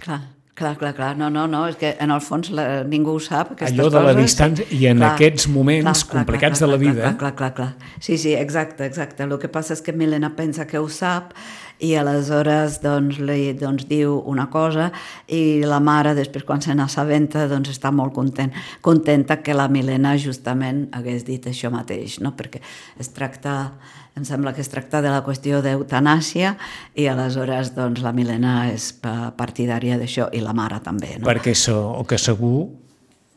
Clar, 0.00 0.20
clar, 0.54 0.74
clar, 0.76 0.92
clar. 0.96 1.14
No, 1.16 1.30
no, 1.32 1.46
no, 1.48 1.62
és 1.70 1.78
que 1.80 1.94
en 2.02 2.12
el 2.12 2.20
fons 2.20 2.50
la, 2.52 2.66
ningú 2.88 3.14
ho 3.16 3.22
sap, 3.22 3.54
Allò 3.64 3.88
de 3.92 4.02
la 4.04 4.12
distància 4.18 4.66
i 4.74 4.84
en 4.90 5.00
clar, 5.00 5.14
aquests 5.14 5.48
moments 5.48 5.86
clar, 5.86 5.96
clar, 6.10 6.14
complicats 6.18 6.60
clar, 6.60 6.68
clar, 6.68 6.68
de 6.68 6.72
la 6.72 6.80
vida... 6.82 7.02
Clar, 7.06 7.16
clar, 7.22 7.34
clar, 7.38 7.52
clar. 7.78 7.98
Sí, 8.00 8.18
sí, 8.18 8.34
exacte, 8.36 8.84
exacte. 8.84 9.24
El 9.24 9.38
que 9.40 9.48
passa 9.48 9.72
és 9.78 9.84
que 9.84 9.96
Milena 9.96 10.34
pensa 10.36 10.68
que 10.68 10.82
ho 10.82 10.90
sap 10.92 11.32
i 11.82 11.94
aleshores 11.98 12.78
doncs, 12.82 13.18
li 13.18 13.52
doncs, 13.58 13.88
diu 13.90 14.16
una 14.30 14.46
cosa 14.52 14.90
i 15.26 15.64
la 15.66 15.80
mare 15.82 16.14
després 16.14 16.46
quan 16.46 16.62
se 16.62 16.74
n'assabenta 16.76 17.48
doncs, 17.50 17.72
està 17.74 17.90
molt 17.94 18.14
content, 18.14 18.52
contenta 18.84 19.40
que 19.42 19.56
la 19.56 19.68
Milena 19.68 20.14
justament 20.20 20.86
hagués 20.94 21.26
dit 21.26 21.46
això 21.50 21.72
mateix, 21.74 22.20
no? 22.22 22.34
perquè 22.36 22.62
es 23.00 23.12
tracta 23.14 23.74
em 24.14 24.22
sembla 24.22 24.52
que 24.54 24.62
es 24.62 24.70
tracta 24.70 25.00
de 25.02 25.10
la 25.10 25.24
qüestió 25.26 25.58
d'eutanàsia 25.62 26.54
i 26.94 27.08
aleshores 27.10 27.72
doncs, 27.74 28.04
la 28.04 28.12
Milena 28.14 28.68
és 28.70 28.92
partidària 29.02 29.98
d'això 29.98 30.28
i 30.30 30.42
la 30.44 30.54
mare 30.54 30.78
també. 30.84 31.16
No? 31.18 31.26
Perquè 31.26 31.56
so, 31.58 31.80
o 31.98 32.04
que 32.06 32.18
segur 32.22 32.68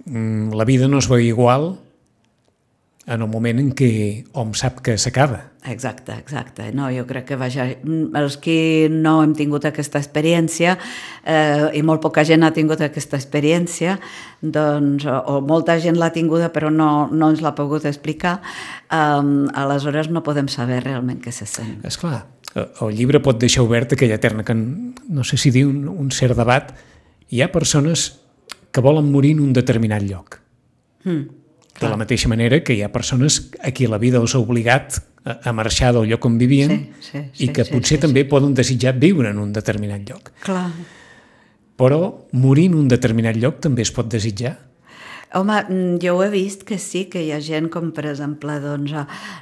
mm, 0.06 0.54
la 0.54 0.67
vida 0.69 0.88
no 0.88 1.02
es 1.02 1.10
veu 1.10 1.23
igual 1.23 1.71
en 3.08 3.24
el 3.24 3.30
moment 3.32 3.60
en 3.62 3.70
què 3.72 3.89
hom 4.36 4.52
sap 4.58 4.82
que 4.84 4.98
s'acaba. 5.00 5.39
Exacte, 5.67 6.12
exacte. 6.20 6.65
No, 6.76 6.89
jo 6.91 7.06
crec 7.08 7.30
que 7.30 7.38
vaja, 7.39 7.65
els 8.20 8.36
que 8.43 8.88
no 8.91 9.22
hem 9.24 9.34
tingut 9.36 9.67
aquesta 9.67 10.00
experiència 10.00 10.76
eh, 11.24 11.70
i 11.80 11.84
molt 11.88 12.04
poca 12.04 12.26
gent 12.28 12.43
ha 12.43 12.52
tingut 12.56 12.84
aquesta 12.84 13.15
experiència, 13.20 13.98
doncs, 14.41 15.08
o, 15.08 15.17
o 15.17 15.39
molta 15.43 15.78
gent 15.84 16.00
l'ha 16.00 16.12
tinguda 16.15 16.52
però 16.56 16.72
no, 16.72 17.08
no 17.12 17.32
ens 17.32 17.43
l'ha 17.43 17.56
pogut 17.56 17.88
explicar, 17.88 18.41
eh, 18.91 19.24
aleshores 19.63 20.12
no 20.12 20.24
podem 20.28 20.52
saber 20.52 20.84
realment 20.84 21.24
què 21.24 21.32
se 21.36 21.48
sent. 21.48 21.80
És 21.88 22.00
clar, 22.00 22.26
el 22.56 22.96
llibre 22.96 23.24
pot 23.24 23.39
deixar 23.39 23.63
obert 23.63 23.96
aquella 23.96 24.20
eterna 24.20 24.43
que 24.43 24.56
no 24.56 25.24
sé 25.28 25.39
si 25.39 25.52
diu 25.56 25.72
un, 25.72 25.88
un 25.88 26.12
cert 26.12 26.36
debat. 26.36 26.74
Hi 27.32 27.43
ha 27.43 27.52
persones 27.56 28.10
que 28.72 28.84
volen 28.84 29.12
morir 29.12 29.36
en 29.38 29.46
un 29.48 29.56
determinat 29.56 30.04
lloc. 30.04 30.41
Mm, 31.08 31.37
de 31.79 31.89
la 31.89 31.97
mateixa 31.99 32.29
manera 32.29 32.61
que 32.63 32.75
hi 32.75 32.81
ha 32.83 32.91
persones 32.91 33.51
a 33.61 33.71
qui 33.71 33.87
la 33.87 33.99
vida 34.01 34.19
els 34.21 34.33
ha 34.35 34.41
obligat 34.41 34.99
a, 35.23 35.51
marxar 35.53 35.93
del 35.95 36.07
lloc 36.09 36.25
on 36.25 36.37
vivien 36.39 36.71
sí, 36.71 37.09
sí, 37.11 37.23
sí, 37.33 37.43
i 37.45 37.49
que 37.53 37.65
sí, 37.65 37.73
potser 37.73 37.97
sí, 37.97 38.03
també 38.07 38.23
sí. 38.23 38.29
poden 38.31 38.55
desitjar 38.57 38.95
viure 38.97 39.29
en 39.33 39.41
un 39.43 39.51
determinat 39.53 40.07
lloc. 40.07 40.31
Clar. 40.45 40.69
Però 41.77 41.99
morir 42.33 42.71
en 42.71 42.79
un 42.79 42.87
determinat 42.89 43.37
lloc 43.37 43.59
també 43.61 43.85
es 43.85 43.93
pot 43.93 44.09
desitjar? 44.09 44.55
Home, 45.33 45.57
mm, 45.67 45.97
jo 45.99 46.15
ho 46.15 46.23
he 46.23 46.29
vist 46.31 46.63
que 46.63 46.77
sí, 46.79 47.05
que 47.11 47.19
hi 47.25 47.33
ha 47.35 47.39
gent 47.43 47.67
com, 47.71 47.89
per 47.91 48.05
exemple, 48.07 48.53
doncs, 48.63 48.93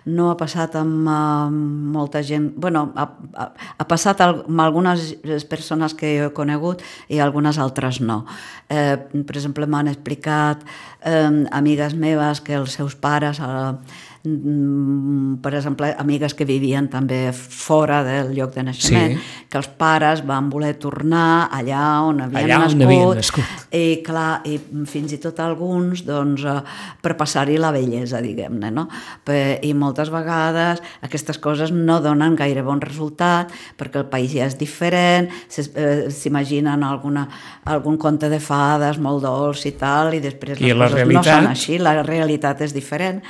no 0.09 0.31
ha 0.31 0.37
passat 0.39 0.75
amb 0.79 1.05
uh, 1.05 1.51
molta 1.93 2.23
gent... 2.25 2.51
bueno, 2.57 2.87
ha, 2.97 3.05
ha, 3.37 3.45
ha 3.77 3.85
passat 3.85 4.23
amb 4.25 4.63
algunes 4.63 5.13
persones 5.49 5.93
que 5.93 6.15
jo 6.17 6.31
he 6.31 6.33
conegut 6.33 6.81
i 7.07 7.21
algunes 7.21 7.61
altres 7.61 8.01
no. 8.01 8.23
Eh, 8.65 8.97
per 8.97 9.37
exemple, 9.37 9.69
m'han 9.69 9.91
explicat 9.93 10.65
eh, 11.05 11.29
amigues 11.53 11.93
meves 11.93 12.41
que 12.41 12.57
els 12.57 12.77
seus 12.81 12.97
pares... 12.97 13.39
Eh, 13.39 14.11
per 14.25 15.51
exemple, 15.53 15.91
amigues 16.01 16.33
que 16.33 16.45
vivien 16.47 16.87
també 16.89 17.29
fora 17.33 17.99
del 18.05 18.31
lloc 18.33 18.55
de 18.55 18.63
naixement, 18.65 19.13
sí. 19.13 19.43
que 19.51 19.59
els 19.59 19.67
pares 19.77 20.23
van 20.25 20.47
voler 20.49 20.73
tornar 20.81 21.47
allà 21.53 21.83
on 22.07 22.23
havien, 22.25 22.47
allà 22.47 22.59
nascut, 22.63 22.81
on 22.81 22.87
havien 22.87 23.19
nascut. 23.21 23.65
I, 23.77 23.83
clar, 24.05 24.41
i 24.49 24.57
fins 24.89 25.13
i 25.13 25.19
tot 25.21 25.39
alguns 25.43 26.01
doncs, 26.07 26.45
eh, 26.49 26.57
per 27.05 27.13
passar-hi 27.19 27.59
la 27.61 27.71
bellesa, 27.75 28.21
diguem-ne, 28.25 28.71
no? 28.73 28.87
I 29.29 29.73
moltes 29.77 30.09
vegades 30.13 30.81
aquestes 31.05 31.37
coses 31.41 31.73
no 31.75 31.99
donen 32.01 32.37
gaire 32.39 32.65
bon 32.65 32.81
resultat 32.81 33.53
perquè 33.77 34.01
el 34.01 34.09
país 34.09 34.33
ja 34.33 34.49
és 34.49 34.57
diferent, 34.57 35.29
eh, 35.29 36.07
s'imaginen 36.09 36.83
alguna, 36.83 37.27
algun 37.69 37.99
conte 38.01 38.29
de 38.31 38.41
fades 38.41 38.97
molt 38.97 39.23
dolç 39.25 39.67
i 39.69 39.75
tal, 39.77 40.15
i 40.17 40.23
després 40.23 40.59
les 40.59 40.71
I 40.71 40.73
coses 40.73 40.97
realitat... 40.97 41.25
no 41.25 41.41
són 41.45 41.51
així, 41.53 41.77
la 41.77 41.99
realitat 42.01 42.65
és 42.65 42.73
diferent. 42.73 43.21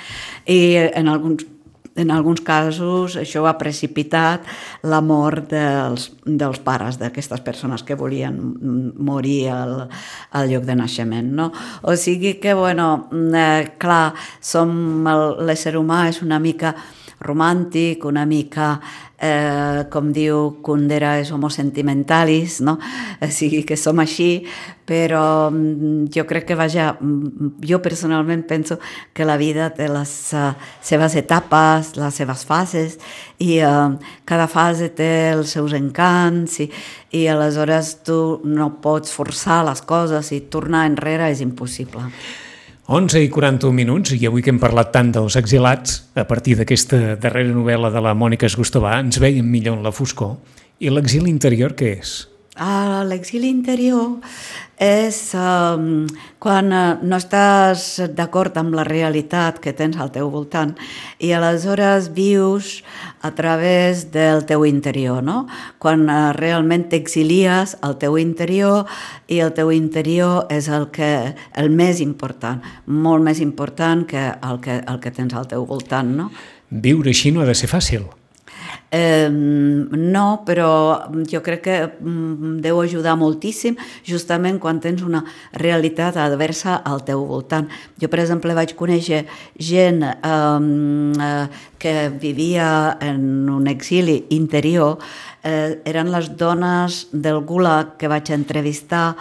I 0.45 0.84
en 0.93 1.07
alguns 1.09 1.45
en 1.95 2.11
alguns 2.11 2.41
casos 2.43 3.15
això 3.15 3.45
ha 3.47 3.55
precipitat 3.57 4.43
la 4.83 4.99
mort 4.99 5.47
dels, 5.51 6.09
dels 6.25 6.59
pares 6.59 6.99
d'aquestes 6.99 7.39
persones 7.45 7.85
que 7.87 7.95
volien 7.95 8.35
morir 8.99 9.47
al, 9.55 9.77
al 10.35 10.51
lloc 10.51 10.67
de 10.67 10.75
naixement. 10.75 11.31
No? 11.39 11.51
O 11.87 11.95
sigui 11.95 12.35
que, 12.43 12.53
bueno, 12.53 13.07
eh, 13.31 13.71
clar, 13.79 14.11
som 14.43 15.07
l'ésser 15.47 15.77
humà 15.79 16.09
és 16.11 16.21
una 16.25 16.39
mica 16.43 16.75
romàntic, 17.23 18.05
una 18.05 18.25
mica 18.25 18.79
eh, 19.17 19.85
com 19.89 20.11
diu 20.13 20.57
Kundera, 20.65 21.15
és 21.21 21.31
homo 21.31 21.49
sentimentalis, 21.49 22.59
no? 22.65 22.77
O 23.21 23.29
sigui 23.31 23.63
que 23.67 23.77
som 23.79 23.99
així, 24.03 24.45
però 24.85 25.49
mm, 25.49 26.09
jo 26.13 26.25
crec 26.29 26.47
que, 26.49 26.57
vaja, 26.59 26.91
mm, 26.99 27.55
jo 27.65 27.81
personalment 27.81 28.45
penso 28.47 28.79
que 29.13 29.25
la 29.25 29.37
vida 29.41 29.71
té 29.73 29.87
les 29.89 30.13
uh, 30.35 30.53
seves 30.85 31.15
etapes, 31.15 31.95
les 31.97 32.21
seves 32.21 32.45
fases, 32.45 32.99
i 33.39 33.59
uh, 33.65 33.95
cada 34.25 34.47
fase 34.51 34.91
té 34.93 35.31
els 35.33 35.55
seus 35.55 35.73
encants, 35.73 36.59
i, 36.61 36.69
i 37.15 37.27
aleshores 37.31 37.95
tu 38.05 38.41
no 38.45 38.75
pots 38.83 39.13
forçar 39.15 39.63
les 39.65 39.81
coses 39.81 40.33
i 40.35 40.43
tornar 40.51 40.85
enrere 40.89 41.31
és 41.31 41.41
impossible. 41.45 42.09
11 42.87 43.23
i 43.25 43.29
41 43.33 43.73
minuts, 43.73 44.11
i 44.13 44.27
avui 44.29 44.43
que 44.45 44.51
hem 44.53 44.59
parlat 44.61 44.91
tant 44.93 45.07
dels 45.09 45.33
exilats, 45.39 46.03
a 46.13 46.27
partir 46.29 46.53
d'aquesta 46.59 47.15
darrera 47.17 47.49
novel·la 47.49 47.89
de 47.89 48.03
la 48.05 48.13
Mònica 48.13 48.45
Esgustovà, 48.45 48.99
ens 49.01 49.17
veiem 49.17 49.47
millor 49.49 49.79
en 49.79 49.81
la 49.87 49.93
foscor. 49.95 50.35
I 50.77 50.93
l'exili 50.93 51.31
interior 51.33 51.73
què 51.73 51.95
és? 51.95 52.11
Ah, 52.55 53.03
l'exili 53.03 53.49
interior 53.51 54.21
és 54.79 55.17
um, 55.35 56.05
quan 56.39 56.71
uh, 56.71 56.95
no 57.03 57.17
estàs 57.19 57.99
d'acord 58.15 58.55
amb 58.55 58.77
la 58.79 58.85
realitat 58.87 59.59
que 59.59 59.73
tens 59.75 59.99
al 59.99 60.13
teu 60.15 60.29
voltant 60.31 60.71
i 61.19 61.33
aleshores 61.35 62.07
vius 62.15 62.81
a 63.27 63.33
través 63.35 64.07
del 64.15 64.45
teu 64.47 64.63
interior, 64.63 65.19
no? 65.19 65.49
Quan 65.83 66.07
uh, 66.07 66.31
realment 66.39 66.87
t'exilies 66.87 67.75
al 67.83 67.99
teu 67.99 68.15
interior 68.23 68.87
i 69.27 69.43
el 69.43 69.51
teu 69.51 69.75
interior 69.75 70.47
és 70.47 70.71
el, 70.71 70.87
que, 70.95 71.35
el 71.59 71.71
més 71.75 71.99
important, 71.99 72.63
molt 72.87 73.23
més 73.23 73.43
important 73.43 74.07
que 74.07 74.29
el 74.31 74.63
que, 74.63 74.79
el 74.79 75.03
que 75.03 75.11
tens 75.11 75.35
al 75.35 75.51
teu 75.51 75.67
voltant, 75.67 76.15
no? 76.23 76.31
Viure 76.71 77.11
així 77.11 77.35
no 77.35 77.43
ha 77.43 77.51
de 77.51 77.55
ser 77.55 77.67
fàcil. 77.67 78.07
Eh, 78.95 79.27
no, 79.29 80.27
però 80.47 80.69
jo 81.27 81.41
crec 81.43 81.61
que 81.65 81.77
mm, 81.83 82.59
deu 82.63 82.79
ajudar 82.79 83.17
moltíssim 83.19 83.75
justament 84.07 84.59
quan 84.63 84.79
tens 84.79 85.03
una 85.03 85.25
realitat 85.51 86.15
adversa 86.21 86.77
al 86.79 87.03
teu 87.03 87.25
voltant. 87.27 87.67
Jo, 87.99 88.07
per 88.07 88.21
exemple, 88.23 88.55
vaig 88.55 88.75
conèixer 88.79 89.25
gent 89.59 89.99
eh, 90.05 91.43
que 91.85 92.09
vivia 92.09 92.97
en 92.99 93.47
un 93.47 93.67
exili 93.67 94.25
interior 94.33 94.97
eh, 95.43 95.83
eren 95.85 96.09
les 96.09 96.31
dones 96.33 97.09
del 97.13 97.43
Gulag 97.45 97.91
que 98.01 98.09
vaig 98.09 98.31
entrevistar 98.33 99.11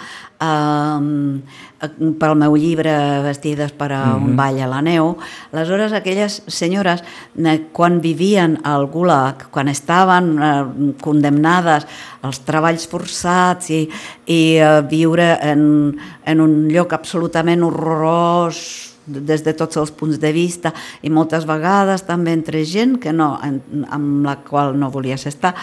eh, 0.41 1.99
pel 2.17 2.39
meu 2.41 2.57
llibre 2.57 2.95
Vestides 3.27 3.75
per 3.77 3.91
a 3.93 4.15
un 4.15 4.23
mm 4.23 4.31
-hmm. 4.31 4.37
ball 4.37 4.63
a 4.63 4.67
la 4.67 4.81
neu. 4.81 5.19
Aleshores, 5.53 5.93
aquelles 5.93 6.43
senyores, 6.47 7.05
eh, 7.37 7.69
quan 7.71 8.01
vivien 8.01 8.59
al 8.65 8.87
Gulag, 8.87 9.51
quan 9.51 9.69
estaven 9.69 10.39
eh, 10.41 10.95
condemnades 11.03 11.87
als 12.23 12.41
treballs 12.49 12.89
forçats 12.89 13.69
i, 13.69 13.91
i 14.25 14.57
eh, 14.57 14.81
viure 14.89 15.39
en, 15.43 16.01
en 16.25 16.41
un 16.41 16.69
lloc 16.73 16.95
absolutament 16.95 17.63
horrorós, 17.63 18.94
des 19.07 19.45
de 19.45 19.53
tots 19.55 19.77
els 19.77 19.91
punts 19.93 20.19
de 20.21 20.31
vista 20.33 20.73
i 21.03 21.11
moltes 21.13 21.45
vegades 21.49 22.05
també 22.07 22.33
entre 22.33 22.65
gent 22.65 22.97
que 23.03 23.13
no, 23.13 23.35
amb 23.39 24.25
la 24.25 24.37
qual 24.47 24.75
no 24.79 24.91
volies 24.93 25.27
estar, 25.29 25.55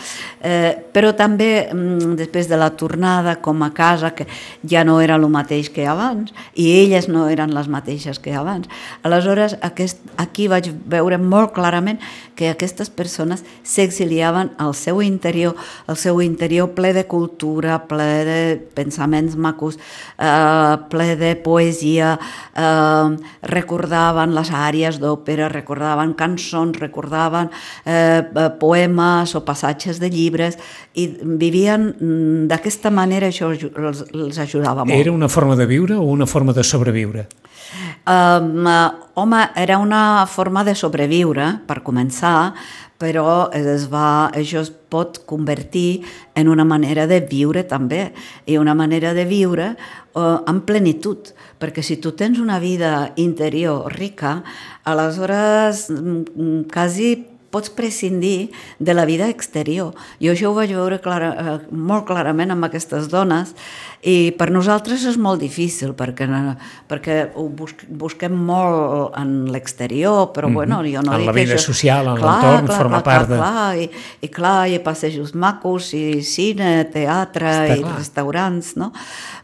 eh, 0.41 0.75
però 0.93 1.13
també 1.17 1.67
mm, 1.71 2.15
després 2.19 2.49
de 2.49 2.59
la 2.59 2.71
tornada 2.77 3.37
com 3.41 3.63
a 3.63 3.71
casa, 3.73 4.13
que 4.15 4.27
ja 4.67 4.83
no 4.85 4.99
era 5.01 5.17
el 5.17 5.27
mateix 5.31 5.69
que 5.73 5.87
abans 5.87 6.33
i 6.55 6.69
elles 6.81 7.07
no 7.09 7.27
eren 7.29 7.53
les 7.55 7.69
mateixes 7.71 8.19
que 8.19 8.35
abans. 8.35 8.69
Aleshores, 9.03 9.57
aquest, 9.61 10.01
aquí 10.21 10.47
vaig 10.51 10.71
veure 10.85 11.17
molt 11.17 11.53
clarament 11.55 12.01
que 12.35 12.49
aquestes 12.49 12.89
persones 12.89 13.43
s'exiliaven 13.67 14.53
al 14.57 14.73
seu 14.77 15.01
interior, 15.01 15.55
al 15.87 15.97
seu 15.97 16.21
interior 16.21 16.71
ple 16.77 16.93
de 16.93 17.05
cultura, 17.09 17.81
ple 17.89 18.09
de 18.25 18.39
pensaments 18.75 19.35
macos, 19.35 19.77
eh, 20.17 20.77
ple 20.89 21.15
de 21.19 21.35
poesia, 21.35 22.17
eh, 22.55 23.30
recordaven 23.41 24.35
les 24.35 24.51
àrees 24.53 24.99
d'òpera, 25.01 25.49
recordaven 25.51 26.13
cançons, 26.19 26.79
recordaven 26.79 27.49
eh, 27.85 28.21
eh, 28.21 28.49
poemes 28.59 29.35
o 29.35 29.43
passatges 29.45 29.99
de 30.01 30.09
llibres 30.13 30.57
i 30.93 31.07
vivien 31.21 31.91
mm, 31.91 32.47
d'aquesta 32.51 32.91
manera, 32.93 33.31
això 33.31 33.51
els, 33.53 34.05
els 34.13 34.41
ajudava 34.41 34.85
molt. 34.85 34.97
Era 34.97 35.11
una 35.11 35.29
forma 35.29 35.55
de 35.55 35.65
viure 35.65 35.97
o 35.97 36.07
una 36.09 36.27
forma 36.29 36.53
de 36.53 36.63
sobreviure? 36.63 37.27
Um, 38.01 38.65
home, 39.13 39.41
era 39.55 39.77
una 39.77 40.25
forma 40.27 40.63
de 40.67 40.73
sobreviure, 40.75 41.61
per 41.67 41.79
començar, 41.85 42.53
però 43.01 43.49
es 43.57 43.87
va, 43.89 44.29
això 44.37 44.61
es 44.61 44.69
pot 44.91 45.23
convertir 45.25 46.03
en 46.37 46.51
una 46.51 46.65
manera 46.67 47.07
de 47.09 47.21
viure 47.25 47.63
també, 47.65 48.11
i 48.45 48.59
una 48.61 48.75
manera 48.77 49.15
de 49.17 49.25
viure 49.25 49.71
uh, 49.73 50.37
amb 50.45 50.67
plenitud, 50.67 51.33
perquè 51.61 51.81
si 51.85 51.97
tu 52.03 52.13
tens 52.17 52.39
una 52.43 52.59
vida 52.61 53.11
interior 53.21 53.89
rica, 53.97 54.41
aleshores 54.85 55.87
mm, 55.89 56.69
quasi 56.71 57.15
pots 57.51 57.69
prescindir 57.69 58.51
de 58.79 58.93
la 58.95 59.05
vida 59.05 59.27
exterior. 59.29 59.93
Jo 60.23 60.33
això 60.33 60.51
ho 60.51 60.55
vaig 60.55 60.71
veure 60.73 61.01
clara, 61.03 61.31
eh, 61.31 61.57
molt 61.71 62.07
clarament 62.07 62.51
amb 62.51 62.65
aquestes 62.67 63.09
dones 63.11 63.53
i 64.01 64.31
per 64.37 64.49
nosaltres 64.49 65.03
és 65.05 65.17
molt 65.21 65.41
difícil 65.43 65.91
perquè, 65.97 66.25
perquè 66.89 67.17
ho 67.37 67.45
busquem 67.51 68.33
molt 68.33 69.17
en 69.19 69.51
l'exterior, 69.51 70.31
però 70.33 70.47
mm 70.47 70.51
-hmm. 70.51 70.55
bueno, 70.55 70.75
jo 70.83 71.01
no 71.01 71.13
en 71.13 71.19
dic 71.19 71.27
la 71.27 71.33
vida 71.33 71.55
això... 71.55 71.65
social, 71.71 72.07
en 72.07 72.15
l'entorn, 72.15 72.67
forma 72.67 73.01
clar, 73.01 73.03
part 73.03 73.29
de... 73.29 73.35
Clar, 73.35 73.77
i, 73.77 73.89
i 74.21 74.27
clar, 74.27 74.67
hi 74.67 74.75
ha 74.75 74.83
passejos 74.83 75.33
macos, 75.33 75.93
i 75.93 76.23
cine, 76.23 76.85
teatre, 76.85 77.51
Està 77.51 77.77
i 77.77 77.81
clar. 77.81 77.97
restaurants, 77.97 78.75
no? 78.75 78.91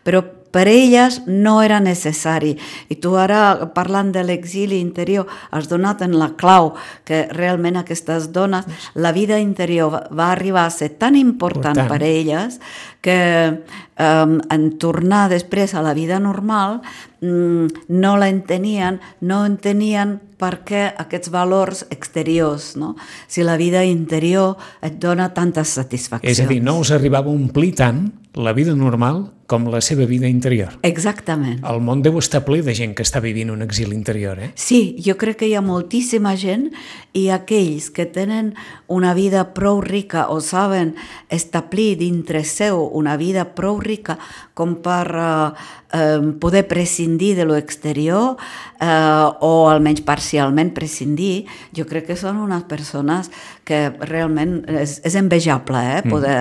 Però 0.03 0.23
per 0.51 0.67
elles 0.67 1.21
no 1.27 1.61
era 1.61 1.79
necessari. 1.83 2.55
I 2.89 2.97
tu 3.03 3.15
ara, 3.19 3.69
parlant 3.75 4.11
de 4.15 4.23
l'exili 4.23 4.79
interior, 4.79 5.27
has 5.51 5.67
donat 5.69 6.01
en 6.05 6.17
la 6.19 6.31
clau 6.39 6.73
que 7.07 7.25
realment 7.31 7.77
aquestes 7.79 8.31
dones, 8.33 8.67
la 8.95 9.11
vida 9.11 9.39
interior 9.39 10.07
va 10.11 10.31
arribar 10.31 10.65
a 10.65 10.73
ser 10.73 10.95
tan 10.97 11.15
important 11.15 11.77
Important. 11.77 11.89
per 11.89 12.03
elles 12.03 12.59
que 13.01 13.63
um, 13.99 14.37
en 14.51 14.63
tornar 14.79 15.27
després 15.29 15.73
a 15.73 15.83
la 15.85 15.93
vida 15.93 16.19
normal 16.19 16.81
mm, 17.21 17.89
no 17.89 18.15
la 18.17 18.29
entenien, 18.29 18.99
no 19.21 19.43
entenien 19.45 20.17
per 20.37 20.61
què 20.67 20.83
aquests 20.97 21.31
valors 21.33 21.85
exteriors, 21.93 22.75
no? 22.77 22.95
si 23.27 23.43
la 23.43 23.57
vida 23.57 23.83
interior 23.85 24.57
et 24.81 24.99
dona 25.01 25.31
tantes 25.33 25.75
satisfaccions. 25.79 26.31
És 26.31 26.43
a 26.43 26.49
dir, 26.49 26.61
no 26.63 26.79
us 26.81 26.91
arribava 26.91 27.31
a 27.31 27.37
omplir 27.37 27.73
tant 27.77 28.05
la 28.37 28.53
vida 28.53 28.75
normal 28.75 29.31
com 29.47 29.63
la 29.71 29.79
seva 29.81 30.05
vida 30.05 30.27
interior. 30.27 30.75
Exactament. 30.83 31.61
El 31.65 31.79
món 31.81 32.01
deu 32.03 32.17
estar 32.19 32.43
ple 32.43 32.59
de 32.65 32.75
gent 32.75 32.93
que 32.97 33.05
està 33.07 33.21
vivint 33.23 33.49
un 33.53 33.63
exili 33.63 33.95
interior, 33.95 34.39
eh? 34.43 34.51
Sí, 34.59 34.97
jo 35.03 35.15
crec 35.17 35.39
que 35.39 35.47
hi 35.47 35.55
ha 35.55 35.63
moltíssima 35.63 36.35
gent 36.37 36.67
i 37.15 37.29
aquells 37.31 37.87
que 37.95 38.05
tenen 38.05 38.53
una 38.91 39.13
vida 39.15 39.45
prou 39.55 39.79
rica 39.81 40.27
o 40.29 40.41
saben 40.43 40.93
establir 41.31 41.95
dintre 42.03 42.43
seu 42.43 42.83
una 42.91 43.15
vida 43.17 43.47
prou 43.55 43.79
rica 43.79 44.17
com 44.53 44.75
per 44.83 45.07
eh, 45.15 45.51
eh, 45.95 46.19
poder 46.43 46.67
prescindir 46.67 47.37
de 47.39 47.45
lo 47.47 47.55
exterior 47.55 48.35
eh, 48.81 49.25
o 49.39 49.69
almenys 49.71 50.03
parcialment 50.03 50.73
prescindir, 50.75 51.47
jo 51.71 51.87
crec 51.87 52.11
que 52.11 52.19
són 52.19 52.43
unes 52.43 52.67
persones 52.67 53.31
que 53.67 53.81
realment 54.07 54.61
és, 54.71 54.97
és 55.05 55.17
envejable 55.19 55.81
eh, 55.97 56.03
poder, 56.07 56.37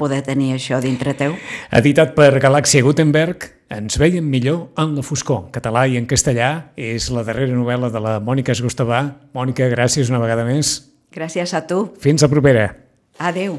poder 0.00 0.20
tenir 0.26 0.52
això 0.56 0.82
dintre 0.84 1.14
teu. 1.18 1.36
Editat 1.80 2.12
per 2.18 2.34
Galàxia 2.42 2.84
Gutenberg, 2.84 3.48
ens 3.72 3.98
veiem 4.00 4.28
millor 4.28 4.68
en 4.80 4.94
la 4.96 5.04
foscor. 5.04 5.48
Català 5.54 5.86
i 5.88 5.98
en 6.00 6.08
castellà 6.10 6.52
és 6.76 7.08
la 7.14 7.24
darrera 7.26 7.56
novel·la 7.56 7.92
de 7.94 8.04
la 8.04 8.18
Mònica 8.24 8.56
Esgostobà. 8.56 9.02
Mònica, 9.36 9.68
gràcies 9.72 10.12
una 10.12 10.22
vegada 10.22 10.46
més. 10.48 10.78
Gràcies 11.14 11.56
a 11.56 11.64
tu. 11.68 11.86
Fins 12.04 12.24
la 12.24 12.32
propera. 12.32 12.70
Adeu. 13.18 13.58